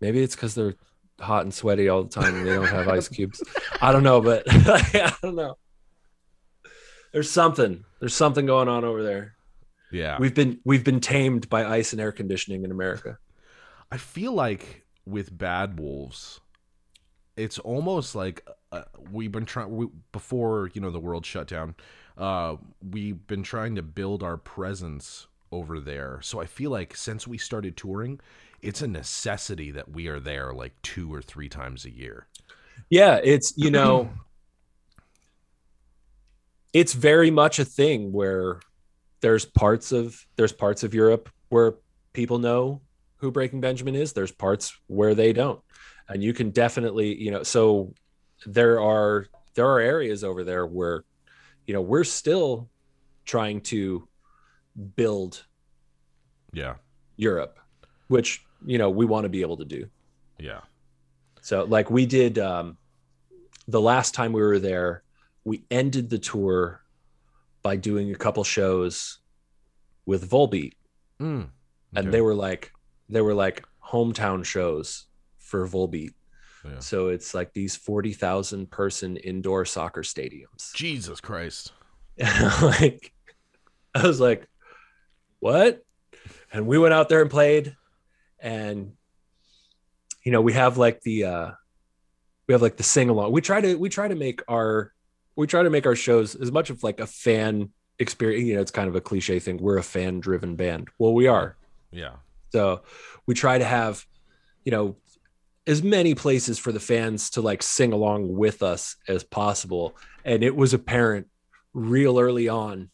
[0.00, 0.76] maybe it's because they're
[1.18, 3.42] hot and sweaty all the time and they don't have ice cubes
[3.80, 5.56] i don't know but i don't know
[7.12, 9.34] there's something there's something going on over there
[9.90, 10.16] Yeah.
[10.20, 13.18] We've been we've been tamed by ice and air conditioning in America.
[13.90, 16.40] I feel like with Bad Wolves,
[17.36, 21.74] it's almost like uh, we've been trying we, before you know the world shut down.
[22.16, 22.56] Uh,
[22.90, 26.20] we've been trying to build our presence over there.
[26.22, 28.20] So I feel like since we started touring,
[28.62, 32.26] it's a necessity that we are there like two or three times a year.
[32.90, 34.10] Yeah, it's you know,
[36.72, 38.60] it's very much a thing where
[39.20, 41.74] there's parts of there's parts of Europe where
[42.12, 42.80] people know
[43.18, 44.12] who Breaking Benjamin is.
[44.12, 45.60] There's parts where they don't,
[46.08, 47.42] and you can definitely you know.
[47.42, 47.94] So
[48.46, 51.04] there are there are areas over there where
[51.66, 52.68] you know we're still
[53.24, 54.06] trying to
[54.94, 55.44] build
[56.52, 56.74] Yeah.
[57.16, 57.58] Europe,
[58.08, 59.88] which you know we want to be able to do.
[60.38, 60.60] Yeah.
[61.40, 62.76] So like we did um
[63.68, 65.02] the last time we were there,
[65.44, 66.82] we ended the tour
[67.62, 69.18] by doing a couple shows
[70.04, 70.74] with Volbeat.
[71.20, 71.48] Mm.
[71.96, 72.72] And they were like
[73.08, 75.06] they were like hometown shows
[75.46, 76.12] for Volbeat.
[76.64, 76.80] Yeah.
[76.80, 80.72] So it's like these 40,000 person indoor soccer stadiums.
[80.74, 81.72] Jesus Christ.
[82.62, 83.12] like
[83.94, 84.48] I was like,
[85.38, 85.82] what?
[86.52, 87.76] And we went out there and played,
[88.38, 88.92] and
[90.22, 91.50] you know, we have like the uh
[92.46, 93.32] we have like the sing along.
[93.32, 94.92] We try to we try to make our
[95.36, 98.46] we try to make our shows as much of like a fan experience.
[98.46, 99.58] You know, it's kind of a cliche thing.
[99.58, 100.88] We're a fan driven band.
[100.98, 101.56] Well, we are.
[101.90, 102.16] Yeah.
[102.50, 102.82] So
[103.26, 104.04] we try to have,
[104.64, 104.96] you know,
[105.66, 109.96] as many places for the fans to like sing along with us as possible.
[110.24, 111.26] And it was apparent
[111.74, 112.90] real early on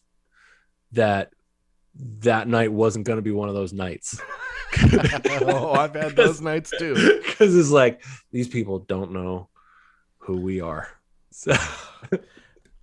[0.93, 1.31] that
[1.95, 4.19] that night wasn't going to be one of those nights.
[5.41, 7.19] oh, I've had those nights too.
[7.33, 9.49] Because it's like these people don't know
[10.19, 10.87] who we are.
[11.31, 11.55] So,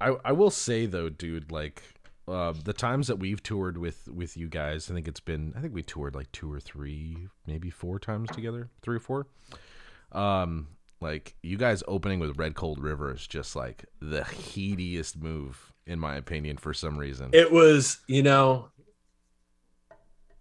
[0.00, 1.84] I, I will say though, dude, like
[2.26, 5.60] uh, the times that we've toured with with you guys, I think it's been I
[5.60, 9.28] think we toured like two or three, maybe four times together, three or four.
[10.12, 10.68] Um,
[11.00, 15.98] like you guys opening with Red Cold River is just like the heatiest move in
[15.98, 17.30] my opinion for some reason.
[17.32, 18.70] it was, you know,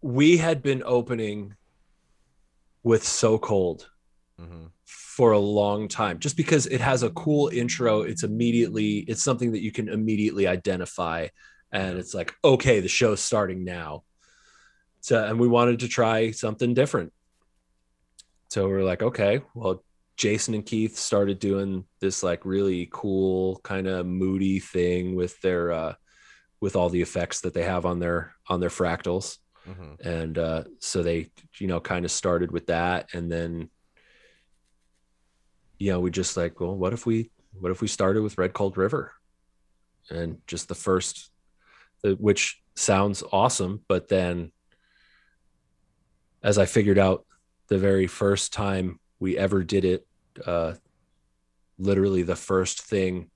[0.01, 1.55] we had been opening
[2.83, 3.89] with So Cold
[4.37, 8.01] hmm for a long time just because it has a cool intro.
[8.01, 11.27] It's immediately it's something that you can immediately identify
[11.73, 14.03] and it's like okay the show's starting now.
[15.01, 17.11] So and we wanted to try something different
[18.49, 19.83] so we're like okay well
[20.17, 25.71] jason and keith started doing this like really cool kind of moody thing with their
[25.71, 25.93] uh
[26.61, 29.37] with all the effects that they have on their on their fractals.
[29.65, 31.29] Hmm and uh, so they
[31.59, 33.13] you know kind of started with that.
[33.13, 33.69] And then
[35.77, 38.53] you know we just like well what if we what if we started with red
[38.53, 39.13] cold river?
[40.09, 41.31] And just the first
[42.03, 44.53] which sounds awesome but then
[46.41, 47.25] as i figured out
[47.69, 50.05] the very first time we ever did it
[50.45, 50.73] uh
[51.77, 53.29] literally the first thing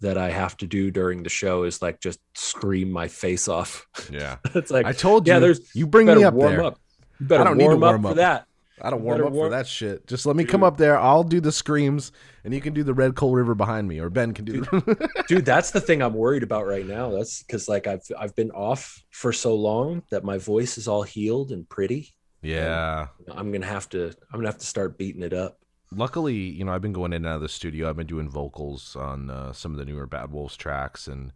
[0.00, 3.86] that i have to do during the show is like just scream my face off
[4.10, 4.36] Yeah.
[4.54, 5.34] it's like I told you.
[5.34, 6.64] yeah, there's you bring better me up warm there.
[6.64, 6.78] up.
[7.18, 8.10] You better I don't need to warm up, up.
[8.12, 8.46] for that.
[8.82, 10.06] I don't warm up for that shit.
[10.06, 10.98] Just let me come up there.
[10.98, 12.12] I'll do the screams,
[12.44, 14.62] and you can do the Red Cold River behind me, or Ben can do.
[14.62, 17.10] The- Dude, that's the thing I'm worried about right now.
[17.10, 21.02] That's because like I've I've been off for so long that my voice is all
[21.02, 22.14] healed and pretty.
[22.42, 23.08] Yeah.
[23.30, 25.58] I'm gonna have to I'm gonna have to start beating it up.
[25.94, 27.88] luckily, you know, I've been going in and out of the studio.
[27.88, 31.32] I've been doing vocals on uh, some of the newer Bad Wolves tracks, and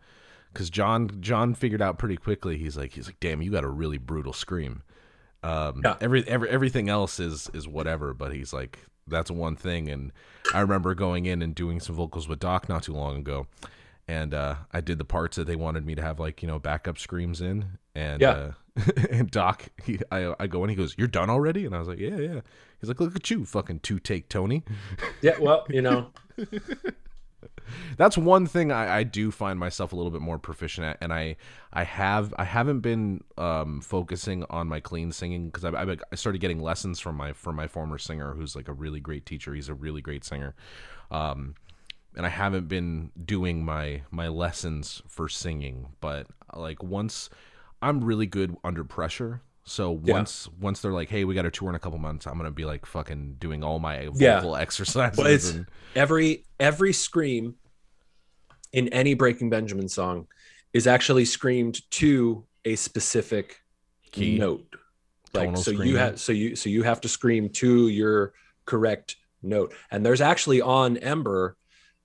[0.52, 3.68] because John John figured out pretty quickly, he's like, he's like, damn, you got a
[3.68, 4.82] really brutal scream.
[5.42, 5.96] Um, Yeah.
[6.00, 9.88] every, every everything else is is whatever, but he's like, that's one thing.
[9.90, 10.12] And
[10.54, 13.46] I remember going in and doing some vocals with Doc not too long ago,
[14.08, 16.58] and uh, I did the parts that they wanted me to have like you know
[16.58, 18.30] backup screams in, and Yeah.
[18.30, 18.52] uh,
[19.10, 21.88] and Doc, he, I I go in, he goes, "You're done already?" And I was
[21.88, 22.40] like, "Yeah, yeah."
[22.80, 24.64] He's like, "Look at you, fucking two take Tony."
[25.22, 26.10] Yeah, well, you know,
[27.96, 31.12] That's one thing I, I do find myself a little bit more proficient at, and
[31.12, 31.36] I
[31.72, 36.14] I have I haven't been um, focusing on my clean singing because I, I I
[36.14, 39.54] started getting lessons from my from my former singer who's like a really great teacher.
[39.54, 40.54] He's a really great singer.
[41.10, 41.54] Um,
[42.16, 47.30] and I haven't been doing my my lessons for singing, but like once
[47.84, 49.42] I'm really good under pressure.
[49.64, 50.14] So Yeah.
[50.14, 52.50] once once they're like, "Hey, we got a tour in a couple months," I'm gonna
[52.50, 54.36] be like fucking doing all my Yeah.
[54.40, 55.18] vocal exercises.
[55.18, 57.54] Well, it's- and, every every scream
[58.72, 60.26] in any Breaking Benjamin song
[60.72, 63.62] is actually screamed to a specific
[64.12, 64.38] Key.
[64.38, 64.76] note.
[65.32, 68.32] Like Tonal so you have so you so you have to scream to your
[68.66, 69.74] correct note.
[69.90, 71.56] And there's actually on Ember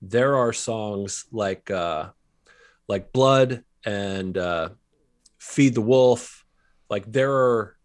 [0.01, 2.09] there are songs like uh
[2.87, 4.69] like Blood and uh
[5.39, 6.45] Feed the Wolf
[6.89, 7.75] like there are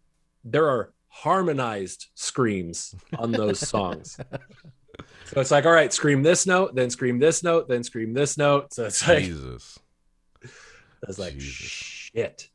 [0.43, 4.17] there are harmonized screams on those songs.
[5.25, 8.37] so it's like, all right, scream this note, then scream this note, then scream this
[8.37, 8.73] note.
[8.73, 9.79] So it's like Jesus.
[10.43, 11.55] I was like, Jesus.
[11.55, 12.49] shit.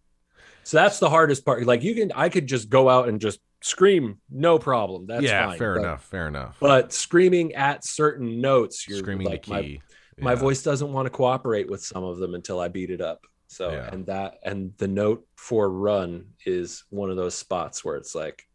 [0.64, 1.64] So that's the hardest part.
[1.64, 5.06] Like you can, I could just go out and just scream, no problem.
[5.06, 5.58] That's yeah, fine.
[5.58, 6.04] fair But- enough.
[6.04, 6.56] Fair enough.
[6.60, 9.82] But screaming at certain notes, you're Screaming like the my, key.
[10.18, 10.38] my Yeah.
[10.38, 13.24] voice doesn't want to cooperate with some of them until I beat it up.
[13.50, 13.90] So Yeah.
[13.92, 18.46] and that and the note for run is one of those spots where it's like,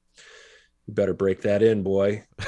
[0.87, 2.23] you better break that in, boy.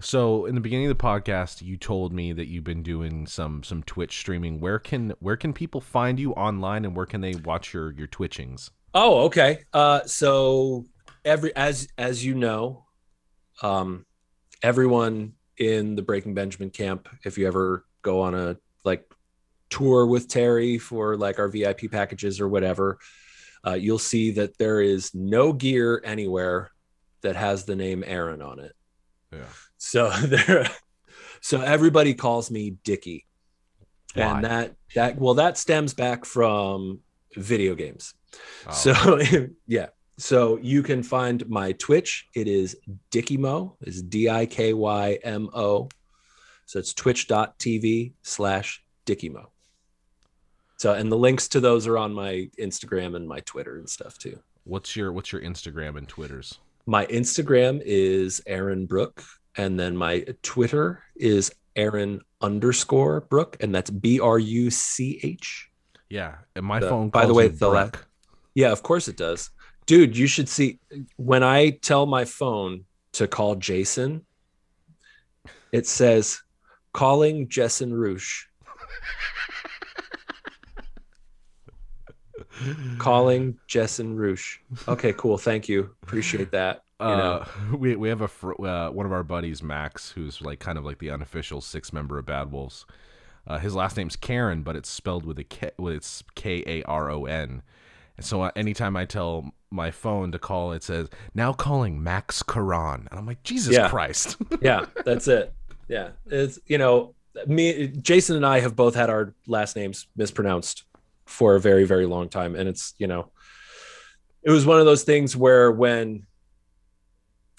[0.00, 3.64] So in the beginning of the podcast, you told me that you've been doing some
[3.64, 4.60] some Twitch streaming.
[4.60, 8.06] Where can where can people find you online, and where can they watch your your
[8.06, 8.70] twitchings?
[8.94, 9.64] Oh, okay.
[9.72, 10.84] Uh, so
[11.24, 12.84] every as as you know,
[13.60, 14.06] um,
[14.62, 19.12] everyone in the Breaking Benjamin camp, if you ever go on a like
[19.70, 22.98] tour with Terry for like our VIP packages or whatever,
[23.66, 26.70] uh, you'll see that there is no gear anywhere
[27.22, 28.72] that has the name Aaron on it.
[29.32, 29.40] Yeah.
[29.76, 30.68] So there,
[31.40, 33.26] so everybody calls me Dicky,
[34.14, 34.22] Why?
[34.22, 37.00] and that that well that stems back from
[37.34, 38.14] video games.
[38.66, 39.20] Oh, So
[39.66, 39.88] yeah.
[40.18, 42.26] So you can find my Twitch.
[42.34, 42.76] It is
[43.12, 43.76] Dickymo.
[43.82, 45.88] It's D-I-K-Y-M-O.
[46.66, 49.46] So it's twitch.tv slash Dickymo.
[50.78, 54.16] So and the links to those are on my Instagram and my Twitter and stuff
[54.18, 54.38] too.
[54.64, 56.58] what's your what's your Instagram and Twitters?
[56.86, 59.22] My Instagram is Aaron Bruch,
[59.56, 65.68] and then my Twitter is Aaron underscore Bruch, and that's B-R-U-C-H.
[66.08, 67.10] Yeah, and my The- phone.
[67.10, 67.92] by the way, the
[68.54, 69.50] Yeah, of course it does.
[69.86, 70.78] Dude, you should see
[71.16, 74.24] when I tell my phone to call Jason,
[75.72, 76.40] it says
[76.92, 78.46] calling Jessen Roosh.
[82.98, 84.58] calling Jessen Roosh.
[84.86, 85.38] Okay, cool.
[85.38, 85.90] Thank you.
[86.02, 86.82] Appreciate that.
[87.00, 87.44] You know.
[87.72, 90.78] Uh, we we have a fr- uh, one of our buddies, Max, who's like kind
[90.78, 92.86] of like the unofficial six member of Bad Wolves.
[93.46, 95.70] Uh, his last name's Karen, but it's spelled with a K.
[95.78, 97.62] With it's K A R O N.
[98.16, 102.42] And so uh, anytime I tell my phone to call, it says now calling Max
[102.42, 103.88] Karan, and I'm like, Jesus Yeah.
[103.88, 104.36] Christ.
[104.60, 105.54] yeah, that's it.
[105.88, 106.10] Yeah.
[106.26, 107.14] It's you know,
[107.46, 110.82] me Jason and I have both had our last names mispronounced
[111.28, 112.56] for a very, very long time.
[112.56, 113.30] And it's, you know,
[114.42, 116.26] it was one of those things where when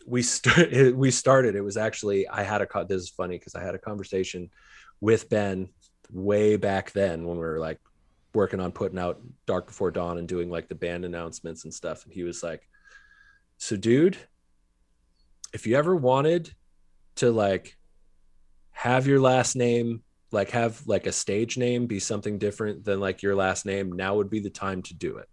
[0.05, 3.63] we started we started, it was actually I had a this is funny because I
[3.63, 4.49] had a conversation
[4.99, 5.69] with Ben
[6.11, 7.79] way back then when we were like
[8.33, 12.05] working on putting out Dark Before Dawn and doing like the band announcements and stuff.
[12.05, 12.67] And he was like,
[13.57, 14.17] So dude,
[15.53, 16.51] if you ever wanted
[17.17, 17.77] to like
[18.71, 20.01] have your last name
[20.31, 24.15] like have like a stage name be something different than like your last name now
[24.15, 25.27] would be the time to do it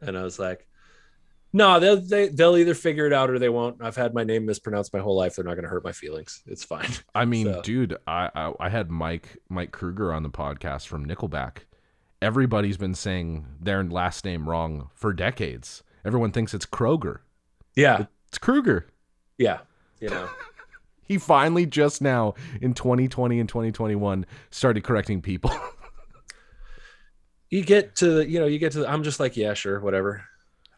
[0.00, 0.66] and i was like
[1.52, 4.44] no they'll they, they'll either figure it out or they won't i've had my name
[4.44, 7.46] mispronounced my whole life they're not going to hurt my feelings it's fine I mean,
[7.46, 11.58] So- dude, I, I I had Mike Mike Kroeger on the podcast from Nickelback.
[12.20, 15.82] Everybody's been saying their last name wrong for decades.
[16.04, 17.18] Everyone thinks it's Kroger.
[17.74, 18.86] yeah It's Kruger.
[19.38, 19.60] yeah
[20.00, 20.28] you know
[21.06, 25.50] He finally just now in 2020 and 2021 started correcting people.
[27.50, 29.78] you get to the you know you get to the, i'm just like yeah sure
[29.80, 30.24] whatever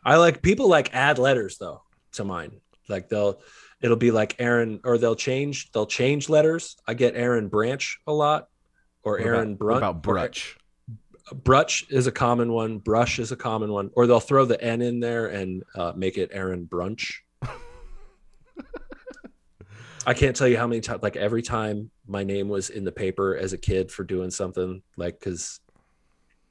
[0.05, 2.61] i like people like add letters though to mine
[2.91, 3.41] like they'll
[3.81, 8.13] it'll be like aaron or they'll change they'll change letters i get aaron branch a
[8.13, 8.49] lot
[9.03, 10.57] or What aaron about, brunt what about or- Brutch?
[11.33, 12.79] Brutch is a common one.
[12.79, 13.91] Brush is a common one.
[13.93, 17.17] Or they'll throw the N in there and uh, make it Aaron Brunch.
[20.09, 22.91] I can't tell you how many times, like every time my name was in the
[22.91, 25.61] paper as a kid for doing something, like, cause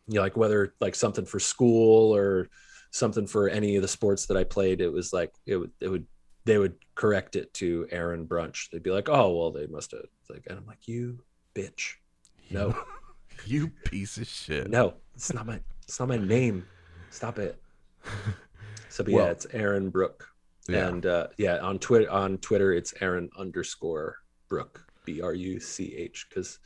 [0.07, 2.49] you know, like whether like something for school or
[2.91, 5.87] something for any of the sports that I played, it was like, it would, it
[5.87, 6.05] would,
[6.45, 8.69] they would correct it to Aaron Brunch.
[8.69, 11.23] They'd be like, oh, well, they must have, like, and I'm like, you
[11.55, 11.95] bitch.
[12.51, 12.77] No.
[13.45, 14.67] You piece of shit.
[14.67, 16.65] No, it's not my it's not my name.
[17.11, 17.61] Stop it.
[18.89, 20.27] So but Well- yeah, it's Aaron Bruch.
[20.69, 20.87] Yeah.
[20.87, 24.17] And uh yeah, on Twitter on Twitter it's Aaron underscore
[24.49, 24.79] Bruch.
[25.05, 26.59] B R U C H because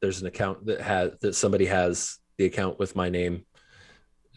[0.00, 3.44] there's an account that has that somebody has the account with my name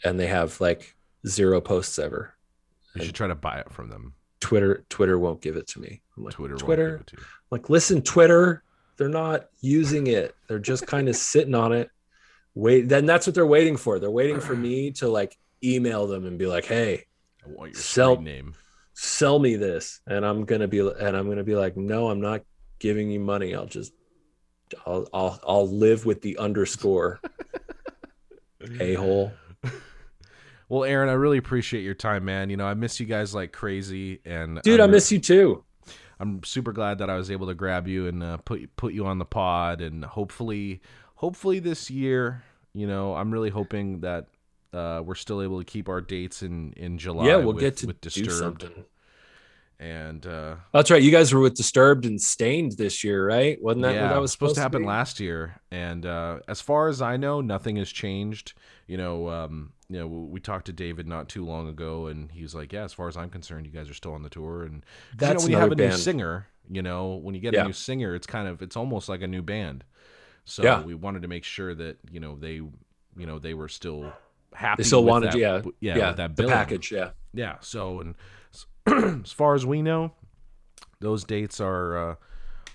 [0.03, 0.95] and they have like
[1.27, 2.33] zero posts ever.
[2.95, 4.15] you should try to buy it from them.
[4.39, 6.01] Twitter Twitter won't give it to me.
[6.17, 7.27] I'm like, Twitter, Twitter, won't give it to you.
[7.51, 8.63] like listen twitter
[8.97, 11.89] they're not using it they're just kind of sitting on it
[12.55, 16.25] wait then that's what they're waiting for they're waiting for me to like email them
[16.25, 17.05] and be like hey
[17.45, 18.53] I want your Sell- name.
[18.93, 22.41] Sell me this and i'm gonna be and i'm gonna be like no i'm not
[22.79, 23.93] giving you money i'll just
[24.85, 27.19] i'll i'll, I'll live with the underscore
[28.79, 29.31] a-hole
[30.69, 32.49] Well, Aaron, I really appreciate your time, man.
[32.49, 35.63] You know, I miss you guys like crazy, and Dude, I'm I miss you too.
[36.19, 39.05] I'm super glad that I was able to grab you and uh, put put you
[39.05, 40.81] on the pod, and hopefully,
[41.15, 44.27] hopefully this year, you know, I'm really hoping that
[44.73, 47.25] uh, we're still able to keep our dates in in July.
[47.27, 48.85] Yeah, we'll with, get to with do Disturbed, something.
[49.79, 51.01] and uh, That's right.
[51.01, 53.61] You guys were with Disturbed and Staind this year, right?
[53.61, 54.85] Wasn't that yeah, what that was supposed to happen be?
[54.85, 55.59] last year.
[55.71, 58.53] And uh, as far as I know, nothing has changed.
[58.87, 62.43] You know, um, you know, we talked to David not too long ago, and he
[62.43, 64.63] was like, "Yeah, as far as I'm concerned, you guys are still on the tour."
[64.63, 64.85] And
[65.17, 67.41] 'cause, you know, That's when you have a another new singer, you know, when you
[67.41, 69.83] get a new singer, it's kind of it's almost like a new band.
[70.45, 70.79] So Yeah.
[70.79, 72.71] we wanted to make sure that you know they, you
[73.27, 74.13] know, they were still
[74.55, 74.83] happy.
[74.83, 77.11] They still wanted, that, yeah, yeah, yeah, that the package, yeah.
[77.33, 77.55] Yeah.
[77.61, 78.15] So, and
[79.25, 80.11] as far as we know,
[80.99, 82.15] those dates are uh,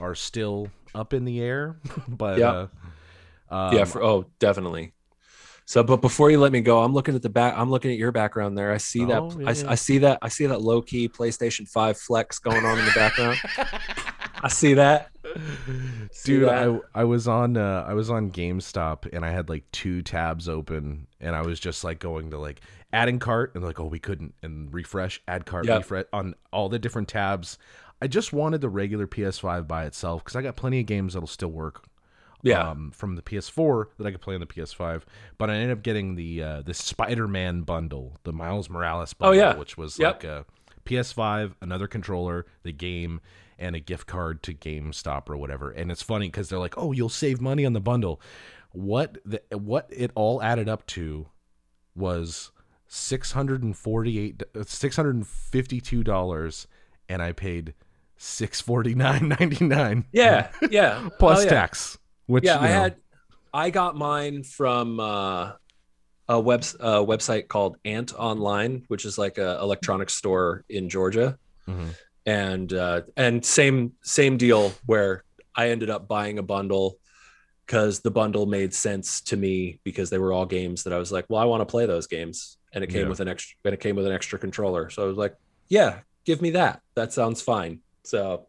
[0.01, 1.79] are still up in the air.
[2.09, 2.67] but Yeah.
[3.51, 4.93] uh, um, yeah, for, oh, definitely.
[5.65, 7.55] So, but before you let me go, I'm looking at the back.
[7.57, 8.73] I'm looking at your background there.
[8.73, 9.21] I see that.
[9.21, 9.71] Oh, I, yeah, yeah.
[9.71, 10.19] I see that.
[10.23, 13.37] I see that low key PlayStation Five flex going on in the background.
[14.43, 15.11] I see that.
[16.13, 16.81] See dude, that?
[16.95, 20.49] I I was on uh, I was on GameStop and I had like two tabs
[20.49, 22.61] open and I was just like going to like
[22.93, 25.79] adding cart and like oh we couldn't and refresh add cart Yep.
[25.79, 27.59] refresh on all the different tabs.
[28.01, 31.27] I just wanted the regular PS5 by itself because I got plenty of games that'll
[31.27, 31.85] still work
[32.43, 35.03] yeah, um, from the PS4 that I could play on the PS5.
[35.39, 39.43] But I ended up getting the uh, the Spider-Man bundle, the Miles Morales bundle, Oh,
[39.51, 39.57] yeah.
[39.59, 40.23] which was Yep.
[40.23, 40.47] like a
[40.85, 43.21] PS5, another controller, the game,
[43.59, 45.71] and a gift card to GameStop or whatever.
[45.71, 48.21] And it's funny because they're like, "Oh, you'll save money on the bundle."
[48.73, 51.29] What the, what it all added up to
[51.95, 52.51] was
[52.87, 56.67] six hundred and forty-eight, six hundred and fifty-two dollars,
[57.09, 57.75] and I paid
[58.17, 61.09] six forty-nine ninety-nine yeah, yeah.
[61.19, 61.49] plus Oh, yeah.
[61.51, 61.99] tax.
[62.27, 62.97] Which yeah, you I had.
[63.55, 65.53] I got mine from uh,
[66.29, 71.39] a web a website called Antonline, which is like a electronics store in Georgia.
[71.67, 71.89] Mhm.
[72.27, 76.99] And uh, and same same deal where I ended up buying a bundle
[77.67, 81.13] because the bundle made sense to me because they were all games that I was
[81.13, 83.09] like, well, I want to play those games, and it came Yeah.
[83.09, 85.35] with an extra and it came with an extra controller, so I was like,
[85.69, 86.81] yeah, give me that.
[86.95, 87.81] That sounds fine.
[88.05, 88.47] So,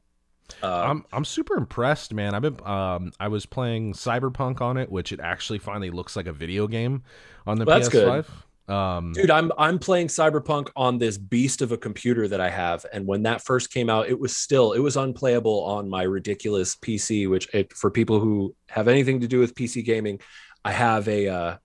[0.63, 2.34] uh, I'm I'm super impressed, man.
[2.34, 6.28] I've been um I was playing Cyberpunk on it, which it actually finally looks like
[6.28, 7.03] a video game
[7.45, 8.26] on the Well, that's PS5.
[8.70, 12.86] Um, dude, I'm I'm playing Cyberpunk on this beast of a computer that I have,
[12.93, 16.76] and when that first came out, it was still it was unplayable on my ridiculous
[16.76, 17.30] PC.
[17.30, 20.20] Which it, for people who have anything to do with PC gaming,
[20.63, 21.57] I have a uh,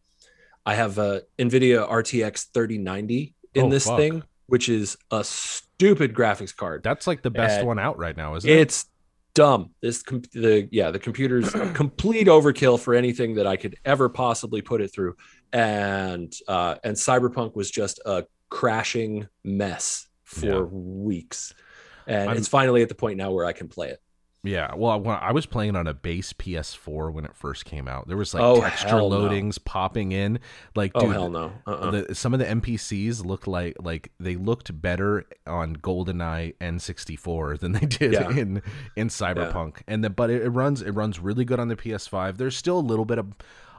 [0.65, 3.99] I have a NVIDIA RTX 3090 in Oh, this fuck.
[3.99, 6.83] thing, which is a stupid graphics card.
[6.83, 8.59] that's like the best Uh, one out right now, isn't it?
[8.61, 8.87] It's
[9.35, 9.71] dumb.
[9.83, 14.09] This com- the yeah the computer's a complete overkill for anything that I could ever
[14.09, 15.17] possibly put it through,
[15.55, 20.61] and uh, and Cyberpunk was just a crashing mess for Yeah.
[20.61, 21.55] weeks,
[22.07, 24.01] and I'm- it's finally at the point now where I can play it.
[24.47, 28.09] Yeah, well, I was playing on a base PS4 when it first came out.
[28.09, 29.21] There was like Oh, texture hell no.
[29.21, 30.39] loadings popping in.
[30.77, 31.53] Like, Oh dude, hell no!
[31.67, 31.91] Uh-uh.
[31.91, 37.73] the, some of the NPCs looked like like they looked better on GoldenEye N64 than
[37.73, 38.29] they did Yeah.
[38.37, 38.61] in
[38.97, 39.77] in Cyberpunk.
[39.89, 42.37] And the, but it, it runs it runs really good on the PS5.
[42.37, 43.33] There's still a little bit of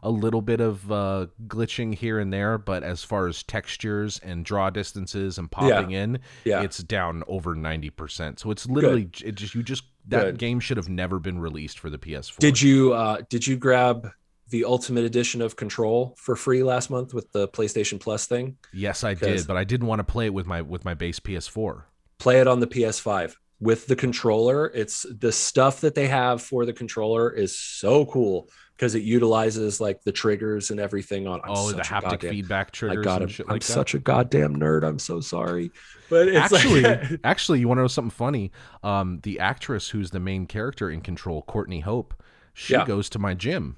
[0.03, 4.45] a little bit of uh, glitching here and there, but as far as textures and
[4.45, 8.39] draw distances and popping in, yeah, it's down over 90%.
[8.39, 10.37] So it's literally it just you just that Good.
[10.37, 12.37] game should have never been released for the PS4.
[12.37, 14.09] did you uh, did you grab
[14.49, 18.57] the Ultimate Edition of Control for free last month with the PlayStation Plus thing?
[18.71, 21.19] Yes, I did, but I didn't want to play it with my with my base
[21.19, 21.83] PS4.
[22.19, 24.67] play it on the PS5 with the controller.
[24.73, 29.79] It's the stuff that they have for the controller is so cool because it utilizes
[29.79, 31.39] like the triggers and everything on.
[31.45, 33.39] I'm oh, the haptic goddamn- feedback I triggers got and it.
[33.41, 33.71] I'm like that.
[33.71, 34.83] such a goddamn nerd.
[34.83, 35.71] I'm so sorry,
[36.09, 38.51] but it's actually, like, actually, you want to know something funny?
[38.83, 42.21] Um, the actress who's the main character in Control, Courtney Hope,
[42.53, 42.85] she Yeah.
[42.85, 43.77] goes to my gym.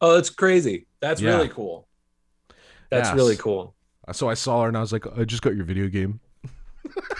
[0.00, 0.86] oh, that's crazy.
[1.00, 1.36] That's Yeah.
[1.36, 1.86] really cool.
[2.90, 3.14] That's Yes.
[3.16, 3.74] really cool,
[4.12, 6.18] So I saw her and I was like, I just got your video game.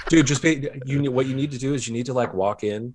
[0.08, 0.26] Dude.
[0.26, 1.10] Just be you.
[1.10, 2.94] What you need to do is you need to like walk in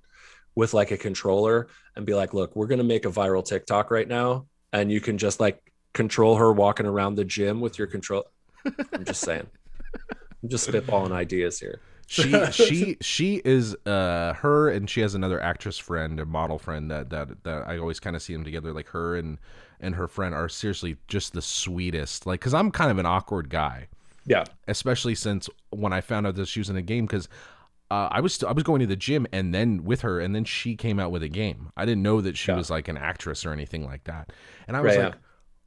[0.56, 4.08] with like a controller and be like, look, we're gonna make a viral TikTok right
[4.08, 8.26] now, and you can just like control her walking around the gym with your control.
[8.94, 9.48] I'm just saying.
[10.44, 11.82] I'm just spitballing ideas here.
[12.08, 16.90] She she she is uh her and she has another actress friend, a model friend
[16.90, 18.72] that that that I always kind of see them together.
[18.72, 19.38] Like her and
[19.80, 22.26] and her friend are seriously just the sweetest.
[22.26, 23.90] Like, cause I'm kind of an awkward guy.
[24.28, 24.44] Yeah.
[24.68, 27.28] especially since when I found out that she was in a game because
[27.90, 30.36] uh, I was st- I was going to the gym and then with her and
[30.36, 31.72] then she came out with a game.
[31.78, 32.58] I didn't know that she Yeah.
[32.58, 34.34] was like an actress or anything like that.
[34.68, 35.16] And I was Right, like,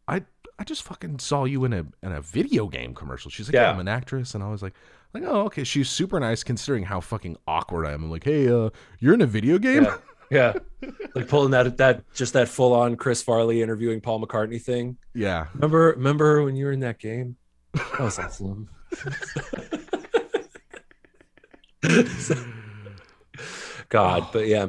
[0.08, 0.22] I
[0.58, 3.30] I just fucking saw you in a in a video game commercial.
[3.30, 3.70] She's like, yeah, Yeah.
[3.72, 4.74] I'm an actress, and I was like,
[5.14, 5.64] like, oh, okay.
[5.64, 8.04] She's super nice considering how fucking awkward I am.
[8.04, 8.68] I'm like, hey, uh,
[8.98, 9.84] you're in a video game?
[9.84, 9.96] Yeah.
[10.30, 10.52] Yeah.
[11.16, 14.98] like pulling that that just that full on Chris Farley interviewing Paul McCartney thing.
[15.14, 15.46] Yeah.
[15.54, 17.36] Remember remember when you were in that game?
[17.74, 18.68] That was awesome.
[23.88, 24.66] God, but yeah.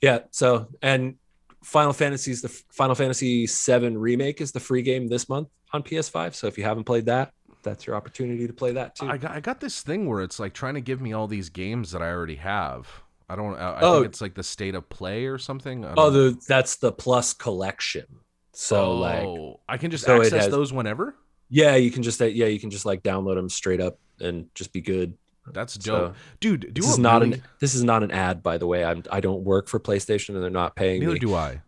[0.00, 1.16] Yeah, so and
[1.62, 6.34] Final Fantasy's the Final Fantasy 7 remake is the free game this month on PS5.
[6.34, 7.32] So if you haven't played that,
[7.62, 9.06] that's your opportunity to play that too.
[9.08, 11.48] I got I got this thing where it's like trying to give me all these
[11.48, 12.88] games that I already have.
[13.28, 13.54] I don't.
[13.56, 13.94] I, I Oh.
[14.00, 15.84] think it's like the state of play or something.
[15.84, 16.30] I oh, don't know.
[16.30, 18.04] the that's the plus collection.
[18.52, 21.16] So like Oh, I can just so access has- those whenever.
[21.48, 24.46] Yeah, you can just uh, yeah, you can just like download them straight up and
[24.54, 25.14] just be good.
[25.52, 26.72] That's So, dope, dude.
[26.72, 28.84] Do this is not really, an this is not an ad, by the way.
[28.84, 31.18] I'm I don't work for PlayStation and they're not paying Neither me.
[31.18, 31.60] do I.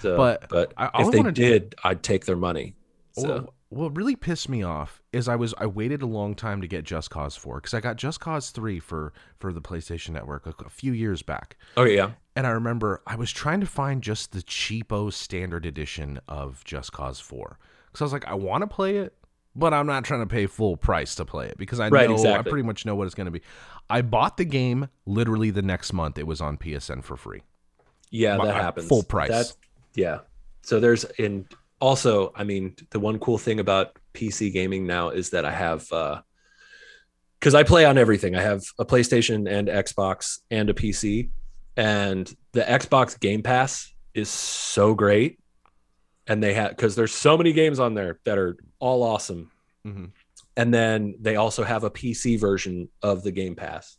[0.00, 2.74] So, but but I- if they do- did, I'd take their money.
[3.12, 6.60] So What, what really pissed me off is I was I waited a long time
[6.60, 10.10] to get Just Cause 4 because I got Just Cause 3 for for the PlayStation
[10.10, 13.66] Network a, a few years back, oh yeah, and I remember I was trying to
[13.66, 17.58] find just the cheapo standard edition of Just Cause 4
[17.94, 19.14] because I was like I want to play it,
[19.56, 22.14] but I'm not trying to pay full price to play it because I Right, know
[22.14, 22.50] exactly.
[22.50, 23.40] I pretty much know what it's going to be.
[23.88, 26.18] I bought the game literally the next month.
[26.18, 27.42] It was on PSN for free.
[28.10, 28.88] yeah, But that happens.
[28.88, 29.28] full price.
[29.30, 29.52] That,
[29.94, 30.18] yeah.
[30.62, 31.46] So there's and
[31.80, 35.90] also, I mean, the one cool thing about PC gaming now is that I have
[35.92, 36.22] uh
[37.40, 38.34] because I play on everything.
[38.34, 41.30] I have a PlayStation and Xbox and a PC,
[41.76, 45.38] and the Xbox Game Pass is so great.
[46.26, 49.50] And they have because there's so many games on there that are all awesome.
[49.86, 50.10] Mhm.
[50.56, 53.96] And then they also have a PC version of the Game Pass.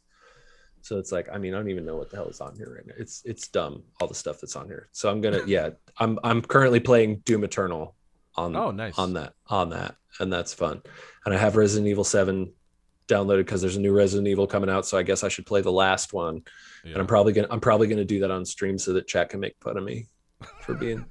[0.81, 2.73] So it's like, I mean, I don't even know what the hell is on here
[2.76, 2.93] right now.
[2.97, 4.88] It's it's dumb, all the stuff that's on here.
[4.91, 7.95] So I'm gonna, yeah, I'm I'm currently playing Doom Eternal
[8.35, 8.97] on Oh, nice.
[8.97, 10.81] on that on that, and that's fun.
[11.26, 12.53] And I have Resident Evil Seven
[13.07, 14.85] downloaded because there's a new Resident Evil coming out.
[14.85, 16.41] So I guess I should play the last one.
[16.84, 16.91] Yeah.
[16.93, 19.39] And I'm probably gonna I'm probably gonna do that on stream so that chat can
[19.39, 20.07] make fun of me
[20.61, 21.06] for being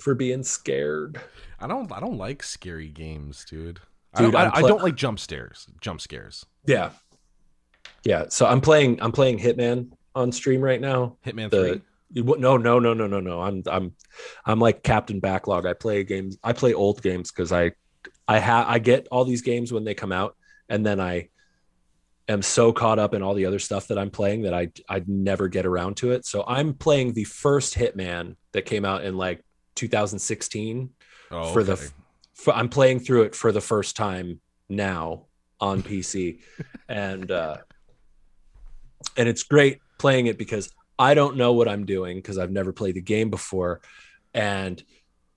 [0.00, 1.20] for being scared.
[1.60, 3.80] I don't I don't like scary games, dude.
[4.16, 5.66] Dude, I, don't, I, I don't like jump scares.
[5.80, 6.46] Jump scares.
[6.66, 6.90] Yeah.
[8.04, 8.26] Yeah.
[8.28, 11.16] So I'm playing I'm playing Hitman on stream right now.
[11.26, 11.80] Hitman The
[12.14, 12.22] three.
[12.22, 13.40] no no no no no no.
[13.40, 13.94] I'm I'm
[14.44, 15.66] I'm like Captain Backlog.
[15.66, 17.72] I play games I play old games because I
[18.28, 20.36] I have I get all these games when they come out
[20.68, 21.28] and then I
[22.28, 25.08] am so caught up in all the other stuff that I'm playing that I I'd
[25.08, 26.24] never get around to it.
[26.24, 29.44] So I'm playing the first Hitman that came out in like
[29.74, 30.90] 2016
[31.30, 31.76] Oh, for the
[32.34, 35.26] for, I'm playing through it for the first time now
[35.60, 36.40] on PC,
[36.88, 37.58] and uh,
[39.16, 42.72] and it's great playing it because I don't know what I'm doing because I've never
[42.72, 43.80] played the game before,
[44.32, 44.82] and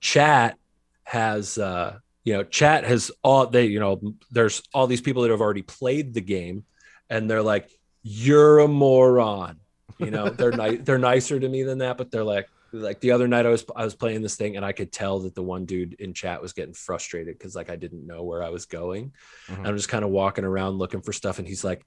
[0.00, 0.56] chat
[1.04, 4.00] has uh, you know chat has all they you know
[4.30, 6.64] there's all these people that have already played the game,
[7.08, 7.70] and they're like
[8.02, 9.58] you're a moron,
[9.98, 13.12] you know they're ni- they're nicer to me than that, but they're like like the
[13.12, 15.42] other night I was I was playing this thing and I could tell that the
[15.42, 18.66] one dude in chat was getting frustrated because like I didn't know where I was
[18.66, 19.12] going.
[19.48, 19.58] Mhm.
[19.58, 21.84] And I'm just kind of walking around looking for stuff, and he's like,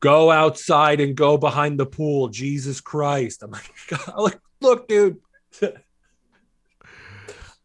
[0.00, 3.42] "Go outside and go behind the pool." Jesus Christ!
[3.42, 5.18] I'm like, God, look, look, dude.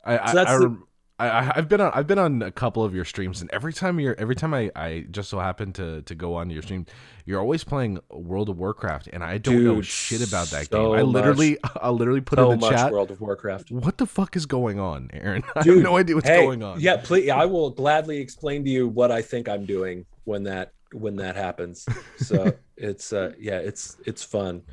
[0.03, 0.77] I, I, So that's I, the-
[1.17, 3.99] I, I've been on I've been on a couple of your streams, and every time
[4.01, 6.85] you're every time I, I just so happen to to go on your stream,
[7.25, 10.99] you're always playing World of Warcraft, and I don't know shit about that so game.
[10.99, 13.71] I much- literally I literally put so in the much chat, World of Warcraft.
[13.71, 15.43] what the fuck is going on, Aaron?
[15.55, 16.81] I have no idea what's Hey, going on.
[16.81, 17.29] Yeah, please.
[17.29, 21.37] I will gladly explain to you what I think I'm doing when that when that
[21.37, 21.85] happens.
[22.17, 24.63] So it's uh yeah, it's it's fun.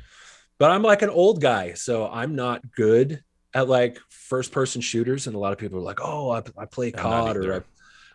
[0.59, 5.27] But I'm like an old guy, so I'm not good at like first person shooters.
[5.27, 7.61] And a lot of people are like, "Oh, I, I play COD or I.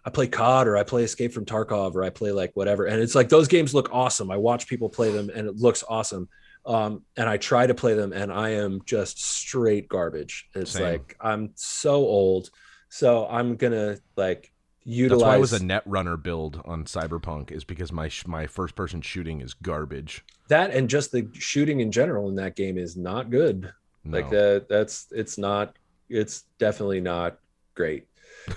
[0.05, 3.01] I play COD or I play Escape from Tarkov or I play like whatever." And
[3.03, 4.31] it's like those games look awesome.
[4.31, 6.29] I watch people play them, and it looks awesome.
[6.65, 10.49] Um, and I try to play them, and I am just straight garbage.
[10.55, 10.83] It's Same.
[10.83, 12.51] like I'm so old,
[12.89, 14.53] so I'm gonna like
[14.85, 15.21] utilize.
[15.21, 18.47] That's why I was a net runner build on Cyberpunk is because my sh- my
[18.47, 20.25] first person shooting is garbage.
[20.49, 23.73] that and just the shooting in general in that game is not good.
[24.05, 25.77] Like that, that's it's not.
[26.09, 27.39] It's definitely not
[27.75, 28.07] great.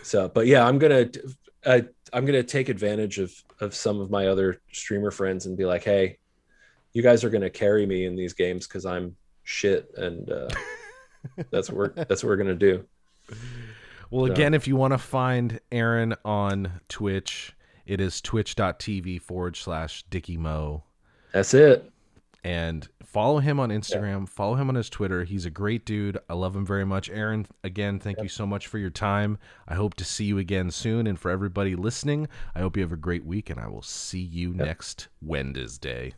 [0.03, 1.09] So, but yeah, I'm gonna.
[1.65, 5.65] I, I'm gonna take advantage of of some of my other streamer friends and be
[5.65, 6.18] like, hey,
[6.93, 10.47] you guys are gonna carry me in these games because I'm shit, and uh,
[11.51, 12.85] that's what we're that's what we're gonna do.
[14.09, 17.53] Well, So- again, if you want to find Aaron on Twitch,
[17.85, 20.84] it is twitch.tv forward slash Dickie Mo.
[21.34, 21.89] That's it.
[22.43, 24.27] And Follow him on Instagram.
[24.27, 25.25] Follow him on his Twitter.
[25.25, 26.17] He's a great dude.
[26.29, 27.09] I love him very much.
[27.09, 29.38] Aaron, again, thank you so much for your time.
[29.67, 31.05] I hope to see you again soon.
[31.07, 34.21] And for everybody listening, I hope you have a great week, and I will see
[34.21, 36.13] you next Wednesday.